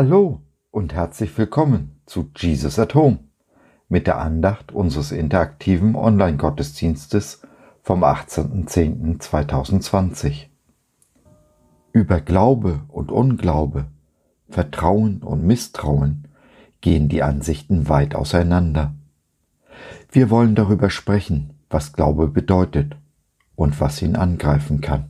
Hallo 0.00 0.42
und 0.70 0.94
herzlich 0.94 1.36
willkommen 1.36 2.00
zu 2.06 2.30
Jesus 2.36 2.78
at 2.78 2.94
Home 2.94 3.18
mit 3.88 4.06
der 4.06 4.18
Andacht 4.18 4.70
unseres 4.70 5.10
interaktiven 5.10 5.96
Online-Gottesdienstes 5.96 7.42
vom 7.82 8.04
18.10.2020. 8.04 10.46
Über 11.90 12.20
Glaube 12.20 12.82
und 12.86 13.10
Unglaube, 13.10 13.86
Vertrauen 14.48 15.24
und 15.24 15.44
Misstrauen 15.44 16.28
gehen 16.80 17.08
die 17.08 17.24
Ansichten 17.24 17.88
weit 17.88 18.14
auseinander. 18.14 18.94
Wir 20.12 20.30
wollen 20.30 20.54
darüber 20.54 20.90
sprechen, 20.90 21.54
was 21.70 21.92
Glaube 21.92 22.28
bedeutet 22.28 22.94
und 23.56 23.80
was 23.80 24.00
ihn 24.00 24.14
angreifen 24.14 24.80
kann. 24.80 25.06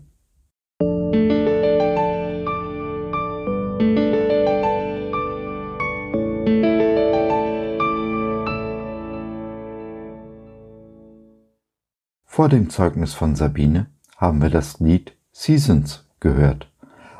Vor 12.38 12.48
dem 12.48 12.70
Zeugnis 12.70 13.14
von 13.14 13.34
Sabine 13.34 13.86
haben 14.16 14.40
wir 14.40 14.48
das 14.48 14.78
Lied 14.78 15.16
Seasons 15.32 16.06
gehört, 16.20 16.70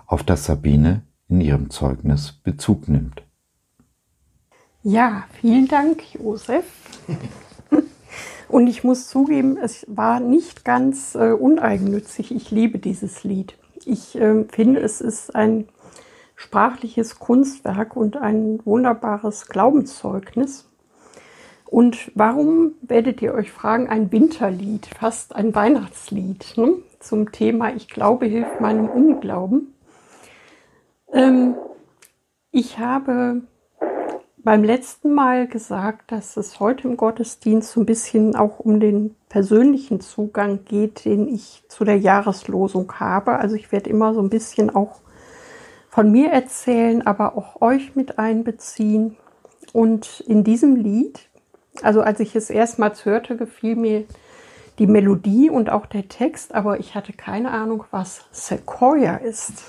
auf 0.06 0.22
das 0.22 0.44
Sabine 0.44 1.02
in 1.26 1.40
ihrem 1.40 1.70
Zeugnis 1.70 2.30
Bezug 2.30 2.86
nimmt. 2.88 3.24
Ja, 4.84 5.24
vielen 5.40 5.66
Dank, 5.66 6.14
Josef. 6.14 6.66
Und 8.48 8.68
ich 8.68 8.84
muss 8.84 9.08
zugeben, 9.08 9.56
es 9.56 9.84
war 9.88 10.20
nicht 10.20 10.64
ganz 10.64 11.16
äh, 11.16 11.32
uneigennützig. 11.32 12.32
Ich 12.32 12.52
liebe 12.52 12.78
dieses 12.78 13.24
Lied. 13.24 13.58
Ich 13.84 14.14
äh, 14.14 14.44
finde, 14.44 14.78
es 14.78 15.00
ist 15.00 15.34
ein 15.34 15.66
sprachliches 16.36 17.18
Kunstwerk 17.18 17.96
und 17.96 18.16
ein 18.16 18.60
wunderbares 18.64 19.48
Glaubenszeugnis. 19.48 20.68
Und 21.70 22.10
warum 22.14 22.72
werdet 22.80 23.20
ihr 23.20 23.34
euch 23.34 23.52
fragen, 23.52 23.88
ein 23.88 24.10
Winterlied, 24.10 24.86
fast 24.86 25.36
ein 25.36 25.54
Weihnachtslied 25.54 26.54
ne? 26.56 26.76
zum 26.98 27.30
Thema 27.30 27.74
Ich 27.74 27.88
glaube 27.88 28.24
hilft 28.24 28.60
meinem 28.60 28.88
Unglauben? 28.88 29.74
Ähm, 31.12 31.56
ich 32.50 32.78
habe 32.78 33.42
beim 34.38 34.64
letzten 34.64 35.12
Mal 35.12 35.46
gesagt, 35.46 36.10
dass 36.10 36.38
es 36.38 36.58
heute 36.58 36.88
im 36.88 36.96
Gottesdienst 36.96 37.70
so 37.70 37.80
ein 37.80 37.86
bisschen 37.86 38.34
auch 38.34 38.60
um 38.60 38.80
den 38.80 39.14
persönlichen 39.28 40.00
Zugang 40.00 40.64
geht, 40.64 41.04
den 41.04 41.28
ich 41.28 41.64
zu 41.68 41.84
der 41.84 41.98
Jahreslosung 41.98 42.90
habe. 42.94 43.32
Also 43.32 43.56
ich 43.56 43.72
werde 43.72 43.90
immer 43.90 44.14
so 44.14 44.22
ein 44.22 44.30
bisschen 44.30 44.74
auch 44.74 45.00
von 45.90 46.10
mir 46.10 46.30
erzählen, 46.30 47.06
aber 47.06 47.36
auch 47.36 47.60
euch 47.60 47.94
mit 47.94 48.18
einbeziehen. 48.18 49.18
Und 49.74 50.20
in 50.26 50.44
diesem 50.44 50.74
Lied 50.74 51.28
also 51.82 52.00
als 52.02 52.20
ich 52.20 52.34
es 52.36 52.50
erstmals 52.50 53.04
hörte, 53.04 53.36
gefiel 53.36 53.76
mir 53.76 54.04
die 54.78 54.86
Melodie 54.86 55.50
und 55.50 55.70
auch 55.70 55.86
der 55.86 56.08
Text, 56.08 56.54
aber 56.54 56.78
ich 56.78 56.94
hatte 56.94 57.12
keine 57.12 57.50
Ahnung, 57.50 57.84
was 57.90 58.26
Sequoia 58.30 59.16
ist. 59.16 59.64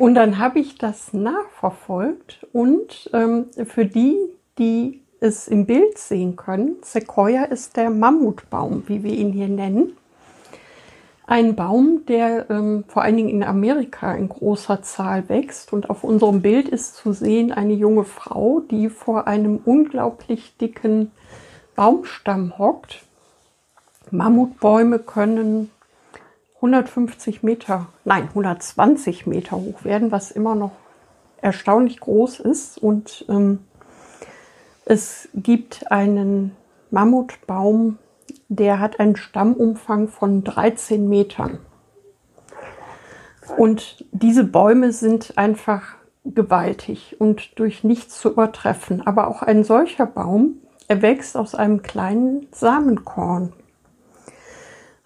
und 0.00 0.14
dann 0.14 0.38
habe 0.38 0.58
ich 0.58 0.78
das 0.78 1.12
nachverfolgt 1.12 2.46
und 2.52 3.10
ähm, 3.12 3.46
für 3.66 3.84
die, 3.84 4.16
die 4.58 5.02
es 5.20 5.46
im 5.46 5.66
Bild 5.66 5.98
sehen 5.98 6.36
können, 6.36 6.76
Sequoia 6.82 7.44
ist 7.44 7.76
der 7.76 7.90
Mammutbaum, 7.90 8.84
wie 8.86 9.04
wir 9.04 9.12
ihn 9.12 9.32
hier 9.32 9.48
nennen 9.48 9.96
ein 11.30 11.54
Baum, 11.54 12.04
der 12.08 12.50
ähm, 12.50 12.82
vor 12.88 13.02
allen 13.02 13.16
Dingen 13.16 13.28
in 13.28 13.44
Amerika 13.44 14.12
in 14.14 14.28
großer 14.28 14.82
Zahl 14.82 15.28
wächst. 15.28 15.72
Und 15.72 15.88
auf 15.88 16.02
unserem 16.02 16.42
Bild 16.42 16.68
ist 16.68 16.96
zu 16.96 17.12
sehen 17.12 17.52
eine 17.52 17.72
junge 17.72 18.02
Frau, 18.02 18.58
die 18.68 18.88
vor 18.90 19.28
einem 19.28 19.60
unglaublich 19.64 20.56
dicken 20.56 21.12
Baumstamm 21.76 22.58
hockt. 22.58 23.04
Mammutbäume 24.10 24.98
können 24.98 25.70
150 26.56 27.44
Meter, 27.44 27.86
nein, 28.04 28.24
120 28.30 29.28
Meter 29.28 29.56
hoch 29.56 29.84
werden, 29.84 30.10
was 30.10 30.32
immer 30.32 30.56
noch 30.56 30.72
erstaunlich 31.40 32.00
groß 32.00 32.40
ist. 32.40 32.76
Und 32.76 33.24
ähm, 33.28 33.60
es 34.84 35.28
gibt 35.32 35.92
einen 35.92 36.56
Mammutbaum, 36.90 37.98
der 38.48 38.80
hat 38.80 39.00
einen 39.00 39.16
Stammumfang 39.16 40.08
von 40.08 40.44
13 40.44 41.08
Metern. 41.08 41.58
Und 43.56 44.04
diese 44.12 44.44
Bäume 44.44 44.92
sind 44.92 45.36
einfach 45.36 45.96
gewaltig 46.24 47.16
und 47.18 47.58
durch 47.58 47.84
nichts 47.84 48.20
zu 48.20 48.30
übertreffen. 48.30 49.06
Aber 49.06 49.28
auch 49.28 49.42
ein 49.42 49.64
solcher 49.64 50.06
Baum 50.06 50.56
erwächst 50.88 51.36
aus 51.36 51.54
einem 51.54 51.82
kleinen 51.82 52.48
Samenkorn. 52.52 53.52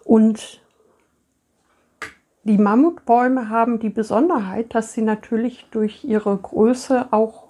Und 0.05 0.61
die 2.43 2.59
Mammutbäume 2.59 3.49
haben 3.49 3.79
die 3.79 3.89
Besonderheit, 3.89 4.75
dass 4.75 4.93
sie 4.93 5.03
natürlich 5.03 5.67
durch 5.71 6.05
ihre 6.05 6.37
Größe 6.37 7.07
auch 7.11 7.45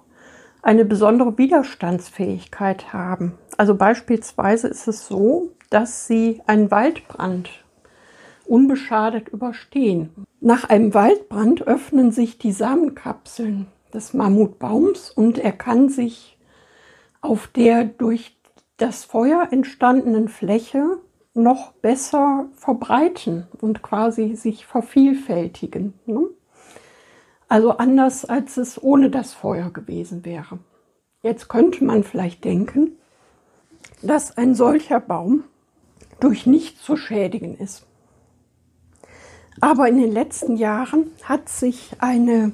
eine 0.61 0.85
besondere 0.85 1.37
Widerstandsfähigkeit 1.37 2.93
haben. 2.93 3.37
Also 3.57 3.75
beispielsweise 3.75 4.67
ist 4.67 4.87
es 4.87 5.05
so, 5.05 5.51
dass 5.69 6.07
sie 6.07 6.41
einen 6.47 6.71
Waldbrand 6.71 7.49
unbeschadet 8.45 9.29
überstehen. 9.29 10.09
Nach 10.39 10.69
einem 10.69 10.93
Waldbrand 10.93 11.67
öffnen 11.67 12.11
sich 12.11 12.37
die 12.37 12.51
Samenkapseln 12.51 13.67
des 13.93 14.13
Mammutbaums 14.13 15.09
und 15.09 15.37
er 15.37 15.53
kann 15.53 15.89
sich 15.89 16.37
auf 17.21 17.47
der 17.47 17.85
durch 17.85 18.37
das 18.77 19.05
Feuer 19.05 19.47
entstandenen 19.51 20.27
Fläche 20.27 20.99
noch 21.33 21.71
besser 21.73 22.47
verbreiten 22.55 23.47
und 23.61 23.81
quasi 23.81 24.35
sich 24.35 24.65
vervielfältigen. 24.65 25.93
Ne? 26.05 26.27
Also 27.47 27.71
anders 27.71 28.25
als 28.25 28.57
es 28.57 28.81
ohne 28.81 29.09
das 29.09 29.33
Feuer 29.33 29.69
gewesen 29.71 30.25
wäre. 30.25 30.59
Jetzt 31.21 31.47
könnte 31.47 31.83
man 31.83 32.03
vielleicht 32.03 32.43
denken, 32.43 32.97
dass 34.01 34.37
ein 34.37 34.55
solcher 34.55 34.99
Baum 34.99 35.43
durch 36.25 36.47
nichts 36.47 36.81
zu 36.81 36.97
schädigen 36.97 37.55
ist. 37.55 37.85
Aber 39.61 39.87
in 39.87 39.99
den 39.99 40.11
letzten 40.11 40.57
Jahren 40.57 41.11
hat 41.23 41.49
sich 41.49 41.91
eine, 41.99 42.53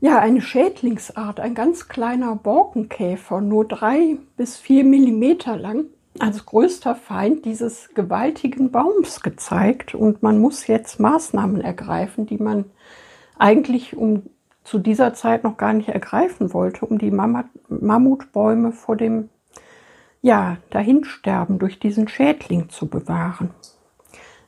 ja, 0.00 0.20
eine 0.20 0.40
Schädlingsart, 0.40 1.40
ein 1.40 1.56
ganz 1.56 1.88
kleiner 1.88 2.36
Borkenkäfer, 2.36 3.40
nur 3.40 3.66
drei 3.66 4.16
bis 4.36 4.58
vier 4.58 4.84
Millimeter 4.84 5.56
lang, 5.56 5.86
als 6.20 6.46
größter 6.46 6.94
Feind 6.94 7.44
dieses 7.46 7.90
gewaltigen 7.94 8.70
Baums 8.70 9.22
gezeigt. 9.22 9.96
Und 9.96 10.22
man 10.22 10.38
muss 10.38 10.68
jetzt 10.68 11.00
Maßnahmen 11.00 11.60
ergreifen, 11.60 12.26
die 12.26 12.38
man 12.38 12.66
eigentlich 13.38 13.96
um 13.96 14.22
zu 14.62 14.78
dieser 14.78 15.14
Zeit 15.14 15.42
noch 15.42 15.56
gar 15.56 15.72
nicht 15.72 15.88
ergreifen 15.88 16.54
wollte, 16.54 16.86
um 16.86 16.98
die 16.98 17.10
Mammutbäume 17.10 18.70
vor 18.70 18.94
dem 18.94 19.30
ja, 20.22 20.56
Dahinsterben 20.70 21.58
durch 21.58 21.80
diesen 21.80 22.08
Schädling 22.08 22.70
zu 22.70 22.86
bewahren. 22.86 23.50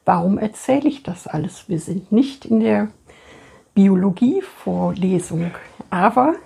Warum 0.04 0.38
erzähle 0.38 0.88
ich 0.88 1.02
das 1.02 1.26
alles? 1.26 1.68
Wir 1.68 1.80
sind 1.80 2.12
nicht 2.12 2.44
in 2.44 2.60
der 2.60 2.88
Biologievorlesung, 3.74 5.50
aber 5.90 6.36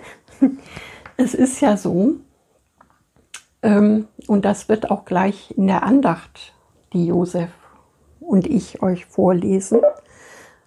es 1.19 1.35
ist 1.35 1.61
ja 1.61 1.77
so, 1.77 2.15
ähm, 3.63 4.09
und 4.27 4.45
das 4.45 4.69
wird 4.71 4.91
auch 4.91 5.05
gleich 5.05 5.53
in 5.57 5.67
der 5.67 5.83
Andacht, 5.83 6.55
die 6.95 7.07
Josef 7.07 7.51
und 8.21 8.47
ich 8.47 8.83
euch 8.83 9.05
vorlesen, 9.05 9.83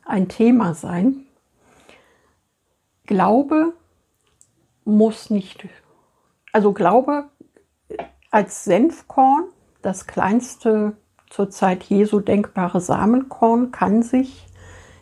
ein 0.06 0.28
Thema 0.28 0.76
sein. 0.76 1.26
Glaube 3.08 3.74
muss 4.86 5.32
nicht, 5.32 5.68
also 6.52 6.74
Glaube 6.74 7.31
als 8.32 8.64
Senfkorn, 8.64 9.44
das 9.82 10.08
kleinste 10.08 10.94
zur 11.30 11.50
Zeit 11.50 11.84
Jesu 11.84 12.20
denkbare 12.20 12.82
Samenkorn, 12.82 13.72
kann 13.72 14.04
sich 14.04 14.48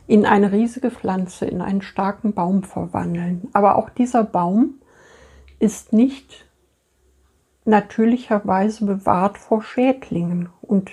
in 0.08 0.26
eine 0.26 0.52
riesige 0.52 0.90
Pflanze, 0.90 1.46
in 1.46 1.62
einen 1.62 1.84
starken 1.84 2.34
Baum 2.34 2.64
verwandeln. 2.64 3.48
Aber 3.54 3.76
auch 3.76 3.90
dieser 3.90 4.24
Baum 4.24 4.76
ist 5.60 5.94
nicht 5.94 6.46
natürlicherweise 7.66 8.86
bewahrt 8.86 9.38
vor 9.38 9.62
Schädlingen. 9.62 10.50
Und 10.62 10.92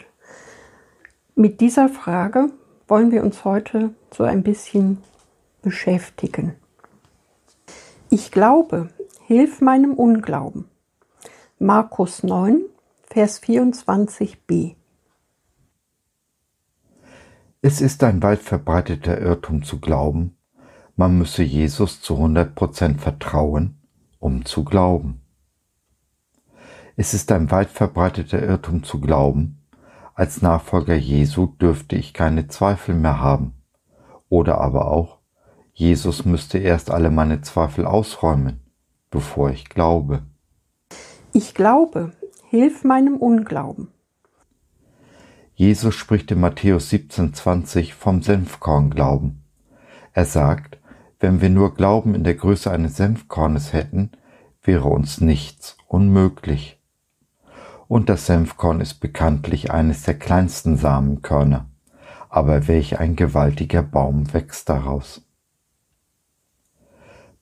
mit 1.34 1.60
dieser 1.60 1.88
Frage 1.88 2.50
wollen 2.88 3.10
wir 3.10 3.24
uns 3.24 3.44
heute 3.44 3.94
so 4.12 4.24
ein 4.24 4.42
bisschen 4.42 4.98
beschäftigen. 5.62 6.54
Ich 8.10 8.30
glaube, 8.30 8.90
hilf 9.26 9.60
meinem 9.60 9.94
Unglauben. 9.94 10.66
Markus 11.58 12.22
9, 12.22 12.66
Vers 13.08 13.42
24b. 13.42 14.76
Es 17.62 17.80
ist 17.80 18.04
ein 18.04 18.22
weit 18.22 18.40
verbreiteter 18.40 19.18
Irrtum 19.18 19.62
zu 19.62 19.80
glauben, 19.80 20.36
Man 20.96 21.16
müsse 21.16 21.42
Jesus 21.42 22.02
zu 22.02 22.16
100% 22.16 22.98
vertrauen, 22.98 23.78
um 24.18 24.44
zu 24.44 24.64
glauben. 24.64 25.22
Es 26.94 27.14
ist 27.14 27.32
ein 27.32 27.50
weit 27.50 27.70
verbreiteter 27.70 28.42
Irrtum 28.42 28.82
zu 28.82 29.00
glauben, 29.00 29.62
als 30.12 30.42
Nachfolger 30.42 30.94
Jesu 30.94 31.46
dürfte 31.46 31.96
ich 31.96 32.12
keine 32.12 32.48
Zweifel 32.48 32.94
mehr 32.94 33.18
haben. 33.18 33.54
Oder 34.28 34.60
aber 34.60 34.90
auch, 34.90 35.20
Jesus 35.72 36.26
müsste 36.26 36.58
erst 36.58 36.90
alle 36.90 37.10
meine 37.10 37.40
Zweifel 37.40 37.86
ausräumen, 37.86 38.60
bevor 39.08 39.48
ich 39.48 39.70
glaube. 39.70 40.22
Ich 41.38 41.52
glaube, 41.52 42.12
hilf 42.48 42.82
meinem 42.82 43.18
Unglauben. 43.18 43.88
Jesus 45.54 45.94
spricht 45.94 46.30
in 46.30 46.40
Matthäus 46.40 46.90
17,20 46.90 47.92
vom 47.92 48.22
Senfkornglauben. 48.22 49.44
Er 50.14 50.24
sagt, 50.24 50.78
wenn 51.20 51.42
wir 51.42 51.50
nur 51.50 51.74
Glauben 51.74 52.14
in 52.14 52.24
der 52.24 52.36
Größe 52.36 52.70
eines 52.70 52.96
Senfkornes 52.96 53.74
hätten, 53.74 54.12
wäre 54.62 54.88
uns 54.88 55.20
nichts 55.20 55.76
unmöglich. 55.86 56.80
Und 57.86 58.08
das 58.08 58.24
Senfkorn 58.24 58.80
ist 58.80 59.00
bekanntlich 59.00 59.70
eines 59.70 60.04
der 60.04 60.18
kleinsten 60.18 60.78
Samenkörner. 60.78 61.68
Aber 62.30 62.66
welch 62.66 62.98
ein 62.98 63.14
gewaltiger 63.14 63.82
Baum 63.82 64.32
wächst 64.32 64.70
daraus. 64.70 65.25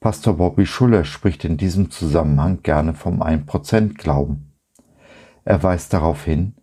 Pastor 0.05 0.35
Bobby 0.35 0.67
Schuller 0.67 1.05
spricht 1.05 1.47
in 1.47 1.57
diesem 1.57 1.91
Zusammenhang 1.91 2.63
gerne 2.63 2.93
vom 2.93 3.23
1% 3.23 3.95
Glauben. 3.95 4.53
Er 5.47 5.63
weist 5.63 5.95
darauf 5.95 6.25
hin, 6.25 6.57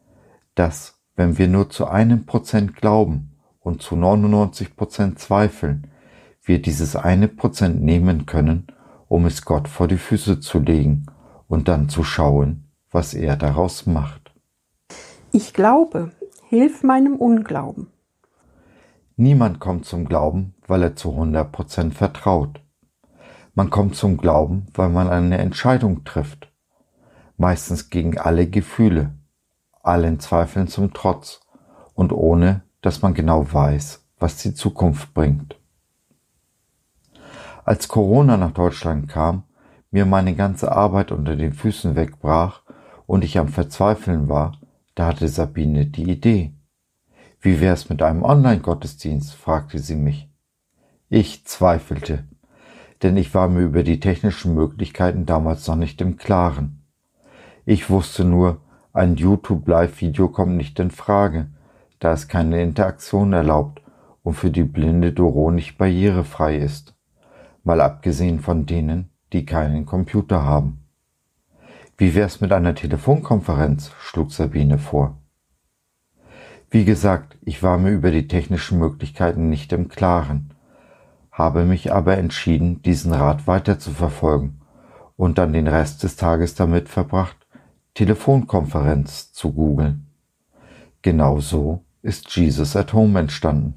dass, 0.53 1.01
wenn 1.15 1.39
wir 1.39 1.47
nur 1.47 1.71
zu 1.71 1.87
einem 1.87 2.27
Prozent 2.27 2.75
glauben 2.75 3.31
und 3.59 3.81
zu 3.81 3.95
99 3.95 4.75
Prozent 4.75 5.17
zweifeln, 5.17 5.87
wir 6.43 6.61
dieses 6.61 6.95
eine 6.95 7.27
Prozent 7.27 7.81
nehmen 7.81 8.27
können, 8.27 8.67
um 9.07 9.25
es 9.25 9.43
Gott 9.43 9.67
vor 9.67 9.87
die 9.87 9.97
Füße 9.97 10.39
zu 10.39 10.59
legen 10.59 11.07
und 11.47 11.67
dann 11.67 11.89
zu 11.89 12.03
schauen, 12.03 12.65
was 12.91 13.15
er 13.15 13.37
daraus 13.37 13.87
macht. 13.87 14.35
Ich 15.31 15.55
glaube, 15.55 16.11
hilf 16.47 16.83
meinem 16.83 17.15
Unglauben. 17.15 17.87
Niemand 19.15 19.59
kommt 19.59 19.85
zum 19.85 20.05
Glauben, 20.05 20.53
weil 20.67 20.83
er 20.83 20.95
zu 20.95 21.09
100 21.09 21.51
Prozent 21.51 21.95
vertraut. 21.95 22.61
Man 23.53 23.69
kommt 23.69 23.95
zum 23.95 24.17
Glauben, 24.17 24.67
weil 24.73 24.89
man 24.89 25.09
eine 25.09 25.37
Entscheidung 25.37 26.05
trifft, 26.05 26.51
meistens 27.37 27.89
gegen 27.89 28.17
alle 28.17 28.47
Gefühle, 28.47 29.13
allen 29.83 30.19
Zweifeln 30.21 30.67
zum 30.67 30.93
Trotz 30.93 31.41
und 31.93 32.13
ohne, 32.13 32.63
dass 32.81 33.01
man 33.01 33.13
genau 33.13 33.51
weiß, 33.51 34.05
was 34.19 34.37
die 34.37 34.53
Zukunft 34.53 35.13
bringt. 35.13 35.59
Als 37.65 37.89
Corona 37.89 38.37
nach 38.37 38.51
Deutschland 38.51 39.09
kam, 39.09 39.43
mir 39.91 40.05
meine 40.05 40.33
ganze 40.35 40.71
Arbeit 40.71 41.11
unter 41.11 41.35
den 41.35 41.53
Füßen 41.53 41.95
wegbrach 41.95 42.61
und 43.05 43.25
ich 43.25 43.37
am 43.37 43.49
Verzweifeln 43.49 44.29
war, 44.29 44.53
da 44.95 45.07
hatte 45.07 45.27
Sabine 45.27 45.85
die 45.87 46.09
Idee. 46.09 46.53
Wie 47.41 47.59
wär's 47.59 47.89
mit 47.89 48.01
einem 48.01 48.23
Online-Gottesdienst? 48.23 49.33
fragte 49.33 49.79
sie 49.79 49.95
mich. 49.95 50.29
Ich 51.09 51.45
zweifelte 51.45 52.23
denn 53.01 53.17
ich 53.17 53.33
war 53.33 53.47
mir 53.47 53.61
über 53.61 53.83
die 53.83 53.99
technischen 53.99 54.53
Möglichkeiten 54.53 55.25
damals 55.25 55.67
noch 55.67 55.75
nicht 55.75 56.01
im 56.01 56.17
Klaren. 56.17 56.83
Ich 57.65 57.89
wusste 57.89 58.25
nur, 58.25 58.61
ein 58.93 59.15
YouTube-Live-Video 59.15 60.27
kommt 60.27 60.57
nicht 60.57 60.79
in 60.79 60.91
Frage, 60.91 61.47
da 61.99 62.13
es 62.13 62.27
keine 62.27 62.61
Interaktion 62.61 63.33
erlaubt 63.33 63.81
und 64.23 64.33
für 64.33 64.51
die 64.51 64.63
blinde 64.63 65.13
Doro 65.13 65.51
nicht 65.51 65.77
barrierefrei 65.77 66.57
ist, 66.57 66.95
mal 67.63 67.81
abgesehen 67.81 68.39
von 68.39 68.65
denen, 68.65 69.09
die 69.33 69.45
keinen 69.45 69.85
Computer 69.85 70.43
haben. 70.43 70.83
Wie 71.97 72.15
wär's 72.15 72.41
mit 72.41 72.51
einer 72.51 72.75
Telefonkonferenz? 72.75 73.91
schlug 73.99 74.31
Sabine 74.31 74.77
vor. 74.77 75.17
Wie 76.69 76.85
gesagt, 76.85 77.37
ich 77.41 77.63
war 77.63 77.77
mir 77.77 77.91
über 77.91 78.11
die 78.11 78.27
technischen 78.27 78.79
Möglichkeiten 78.79 79.49
nicht 79.49 79.71
im 79.73 79.87
Klaren 79.87 80.53
habe 81.41 81.65
mich 81.65 81.91
aber 81.91 82.19
entschieden, 82.19 82.83
diesen 82.83 83.13
Rat 83.13 83.47
weiter 83.47 83.79
zu 83.79 83.89
verfolgen 83.89 84.61
und 85.17 85.39
dann 85.39 85.53
den 85.53 85.67
Rest 85.67 86.03
des 86.03 86.15
Tages 86.15 86.53
damit 86.53 86.87
verbracht, 86.87 87.35
Telefonkonferenz 87.95 89.33
zu 89.33 89.51
googeln. 89.51 90.05
Genau 91.01 91.39
so 91.39 91.83
ist 92.03 92.29
Jesus 92.35 92.75
at 92.75 92.93
Home 92.93 93.19
entstanden. 93.19 93.73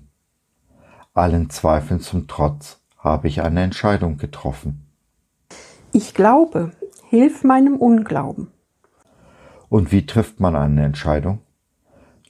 Allen 1.14 1.48
Zweifeln 1.48 2.00
zum 2.00 2.28
Trotz 2.28 2.82
habe 2.98 3.28
ich 3.28 3.40
eine 3.40 3.62
Entscheidung 3.62 4.18
getroffen. 4.18 4.86
Ich 5.90 6.12
glaube, 6.12 6.72
hilf 7.08 7.44
meinem 7.44 7.76
Unglauben. 7.76 8.48
Und 9.70 9.90
wie 9.90 10.04
trifft 10.04 10.38
man 10.38 10.54
eine 10.54 10.84
Entscheidung? 10.84 11.38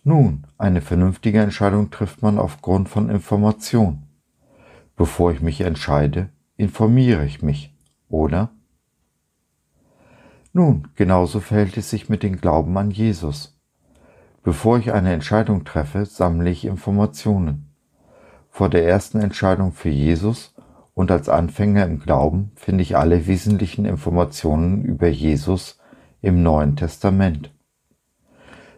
Nun, 0.05 0.47
eine 0.59 0.81
vernünftige 0.81 1.41
Entscheidung 1.41 1.91
trifft 1.91 2.23
man 2.23 2.39
aufgrund 2.39 2.89
von 2.89 3.11
Information. 3.11 4.04
Bevor 4.97 5.33
ich 5.33 5.41
mich 5.41 5.61
entscheide, 5.61 6.31
informiere 6.57 7.25
ich 7.25 7.43
mich, 7.43 7.75
oder? 8.09 8.51
Nun, 10.53 10.89
genauso 10.95 11.41
verhält 11.41 11.77
es 11.77 11.91
sich 11.91 12.09
mit 12.09 12.23
dem 12.23 12.41
Glauben 12.41 12.77
an 12.79 12.93
Jesus. 12.93 13.59
Bevor 14.45 14.79
ich 14.79 14.93
eine 14.93 15.13
Entscheidung 15.13 15.65
treffe, 15.65 16.05
sammle 16.07 16.51
ich 16.51 16.65
Informationen. 16.65 17.75
Vor 18.51 18.69
der 18.69 18.87
ersten 18.87 19.19
Entscheidung 19.19 19.73
für 19.73 19.89
Jesus 19.89 20.55
und 20.95 21.11
als 21.11 21.29
Anfänger 21.29 21.85
im 21.87 21.99
Glauben 21.99 22.53
finde 22.55 22.83
ich 22.83 22.97
alle 22.97 23.27
wesentlichen 23.27 23.85
Informationen 23.85 24.85
über 24.85 25.09
Jesus 25.09 25.81
im 26.23 26.45
Neuen 26.45 26.77
Testament. 26.77 27.53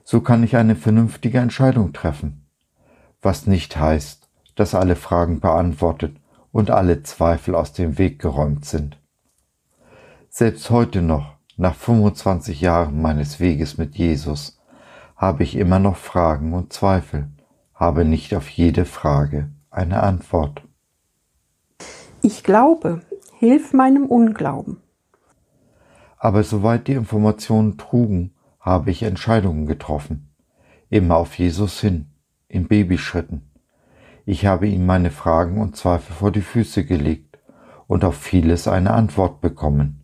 So 0.02 0.22
kann 0.22 0.42
ich 0.44 0.56
eine 0.56 0.76
vernünftige 0.76 1.38
Entscheidung 1.38 1.92
treffen, 1.92 2.46
was 3.20 3.46
nicht 3.46 3.76
heißt, 3.76 4.25
dass 4.56 4.74
alle 4.74 4.96
Fragen 4.96 5.38
beantwortet 5.40 6.16
und 6.50 6.70
alle 6.70 7.02
Zweifel 7.02 7.54
aus 7.54 7.72
dem 7.72 7.98
Weg 7.98 8.18
geräumt 8.18 8.64
sind. 8.64 8.98
Selbst 10.28 10.70
heute 10.70 11.02
noch, 11.02 11.36
nach 11.56 11.74
25 11.74 12.60
Jahren 12.60 13.00
meines 13.00 13.40
Weges 13.40 13.78
mit 13.78 13.96
Jesus, 13.96 14.60
habe 15.14 15.44
ich 15.44 15.56
immer 15.56 15.78
noch 15.78 15.96
Fragen 15.96 16.52
und 16.52 16.72
Zweifel, 16.72 17.30
habe 17.74 18.04
nicht 18.04 18.34
auf 18.34 18.48
jede 18.48 18.84
Frage 18.84 19.50
eine 19.70 20.02
Antwort. 20.02 20.62
Ich 22.22 22.42
glaube, 22.42 23.02
hilf 23.38 23.72
meinem 23.72 24.06
Unglauben. 24.06 24.78
Aber 26.18 26.42
soweit 26.42 26.88
die 26.88 26.94
Informationen 26.94 27.78
trugen, 27.78 28.34
habe 28.58 28.90
ich 28.90 29.02
Entscheidungen 29.02 29.66
getroffen, 29.66 30.34
immer 30.88 31.16
auf 31.16 31.38
Jesus 31.38 31.80
hin, 31.80 32.10
in 32.48 32.66
Babyschritten. 32.66 33.50
Ich 34.28 34.44
habe 34.44 34.66
ihm 34.66 34.84
meine 34.86 35.12
Fragen 35.12 35.60
und 35.60 35.76
Zweifel 35.76 36.12
vor 36.12 36.32
die 36.32 36.40
Füße 36.40 36.84
gelegt 36.84 37.38
und 37.86 38.04
auf 38.04 38.16
vieles 38.16 38.66
eine 38.66 38.90
Antwort 38.90 39.40
bekommen, 39.40 40.02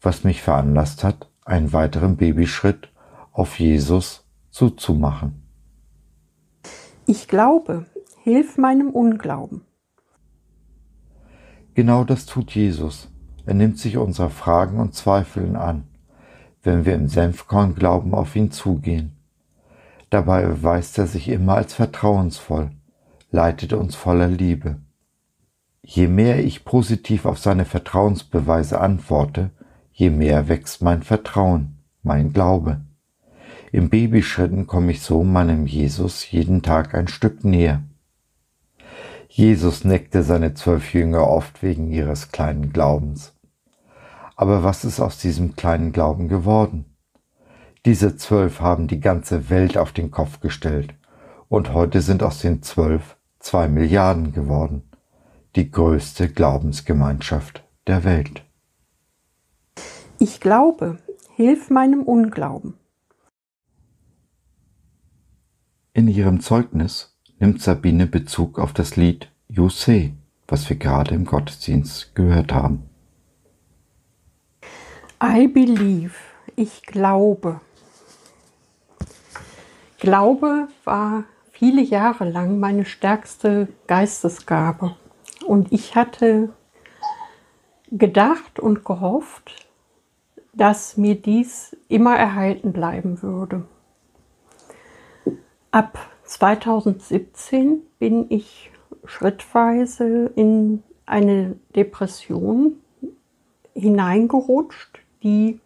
was 0.00 0.24
mich 0.24 0.40
veranlasst 0.40 1.04
hat, 1.04 1.30
einen 1.44 1.74
weiteren 1.74 2.16
Babyschritt 2.16 2.90
auf 3.30 3.60
Jesus 3.60 4.26
zuzumachen. 4.48 5.42
Ich 7.04 7.28
glaube, 7.28 7.84
hilf 8.22 8.56
meinem 8.56 8.88
Unglauben. 8.88 9.66
Genau 11.74 12.04
das 12.04 12.24
tut 12.24 12.52
Jesus. 12.52 13.10
Er 13.44 13.52
nimmt 13.52 13.78
sich 13.78 13.98
unserer 13.98 14.30
Fragen 14.30 14.80
und 14.80 14.94
Zweifeln 14.94 15.56
an, 15.56 15.88
wenn 16.62 16.86
wir 16.86 16.94
im 16.94 17.08
Senfkornglauben 17.08 18.14
auf 18.14 18.34
ihn 18.34 18.50
zugehen. 18.50 19.18
Dabei 20.08 20.40
erweist 20.40 20.96
er 20.96 21.06
sich 21.06 21.28
immer 21.28 21.56
als 21.56 21.74
vertrauensvoll 21.74 22.70
leitet 23.32 23.72
uns 23.72 23.96
voller 23.96 24.28
Liebe. 24.28 24.76
Je 25.82 26.06
mehr 26.06 26.44
ich 26.44 26.64
positiv 26.64 27.26
auf 27.26 27.38
seine 27.38 27.64
Vertrauensbeweise 27.64 28.80
antworte, 28.80 29.50
je 29.90 30.10
mehr 30.10 30.48
wächst 30.48 30.82
mein 30.82 31.02
Vertrauen, 31.02 31.78
mein 32.02 32.32
Glaube. 32.32 32.82
Im 33.72 33.88
Babyschritten 33.88 34.66
komme 34.66 34.92
ich 34.92 35.00
so 35.00 35.24
meinem 35.24 35.66
Jesus 35.66 36.30
jeden 36.30 36.62
Tag 36.62 36.94
ein 36.94 37.08
Stück 37.08 37.42
näher. 37.42 37.82
Jesus 39.28 39.84
neckte 39.84 40.22
seine 40.22 40.52
zwölf 40.52 40.92
Jünger 40.92 41.26
oft 41.26 41.62
wegen 41.62 41.90
ihres 41.90 42.32
kleinen 42.32 42.70
Glaubens. 42.72 43.32
Aber 44.36 44.62
was 44.62 44.84
ist 44.84 45.00
aus 45.00 45.18
diesem 45.18 45.56
kleinen 45.56 45.92
Glauben 45.92 46.28
geworden? 46.28 46.84
Diese 47.86 48.16
zwölf 48.16 48.60
haben 48.60 48.88
die 48.88 49.00
ganze 49.00 49.48
Welt 49.48 49.78
auf 49.78 49.92
den 49.92 50.10
Kopf 50.10 50.40
gestellt, 50.40 50.94
und 51.48 51.72
heute 51.72 52.02
sind 52.02 52.22
aus 52.22 52.40
den 52.40 52.62
zwölf 52.62 53.16
zwei 53.42 53.68
Milliarden 53.68 54.32
geworden, 54.32 54.82
die 55.56 55.70
größte 55.70 56.28
Glaubensgemeinschaft 56.28 57.64
der 57.86 58.04
Welt. 58.04 58.44
Ich 60.18 60.40
glaube, 60.40 60.98
hilf 61.34 61.68
meinem 61.68 62.02
Unglauben. 62.02 62.74
In 65.92 66.08
ihrem 66.08 66.40
Zeugnis 66.40 67.18
nimmt 67.38 67.60
Sabine 67.60 68.06
Bezug 68.06 68.58
auf 68.58 68.72
das 68.72 68.96
Lied 68.96 69.30
You 69.48 69.68
Say, 69.68 70.14
was 70.48 70.68
wir 70.70 70.76
gerade 70.76 71.14
im 71.14 71.24
Gottesdienst 71.24 72.14
gehört 72.14 72.52
haben. 72.52 72.88
I 75.22 75.46
believe, 75.46 76.14
ich 76.56 76.82
glaube. 76.82 77.60
Glaube 79.98 80.68
war 80.84 81.24
viele 81.62 81.82
Jahre 81.82 82.28
lang 82.28 82.58
meine 82.58 82.84
stärkste 82.84 83.68
Geistesgabe. 83.86 84.96
Und 85.46 85.72
ich 85.72 85.94
hatte 85.94 86.48
gedacht 87.88 88.58
und 88.58 88.84
gehofft, 88.84 89.68
dass 90.54 90.96
mir 90.96 91.14
dies 91.14 91.76
immer 91.86 92.16
erhalten 92.16 92.72
bleiben 92.72 93.22
würde. 93.22 93.62
Ab 95.70 96.00
2017 96.24 97.82
bin 98.00 98.26
ich 98.28 98.72
schrittweise 99.04 100.32
in 100.34 100.82
eine 101.06 101.54
Depression 101.76 102.74
hineingerutscht, 103.74 104.98
die 105.22 105.60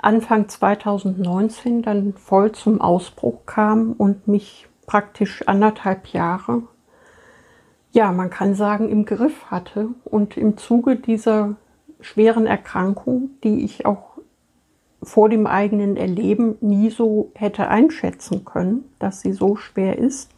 Anfang 0.00 0.48
2019 0.48 1.82
dann 1.82 2.12
voll 2.12 2.52
zum 2.52 2.80
Ausbruch 2.80 3.44
kam 3.44 3.92
und 3.92 4.28
mich 4.28 4.68
praktisch 4.86 5.46
anderthalb 5.46 6.08
Jahre, 6.08 6.62
ja, 7.92 8.12
man 8.12 8.30
kann 8.30 8.54
sagen, 8.54 8.88
im 8.88 9.04
Griff 9.04 9.46
hatte. 9.50 9.88
Und 10.04 10.36
im 10.36 10.56
Zuge 10.56 10.96
dieser 10.96 11.56
schweren 12.00 12.46
Erkrankung, 12.46 13.30
die 13.42 13.64
ich 13.64 13.86
auch 13.86 14.18
vor 15.02 15.28
dem 15.28 15.46
eigenen 15.46 15.96
Erleben 15.96 16.56
nie 16.60 16.90
so 16.90 17.30
hätte 17.34 17.68
einschätzen 17.68 18.44
können, 18.44 18.84
dass 18.98 19.20
sie 19.20 19.32
so 19.32 19.56
schwer 19.56 19.98
ist, 19.98 20.30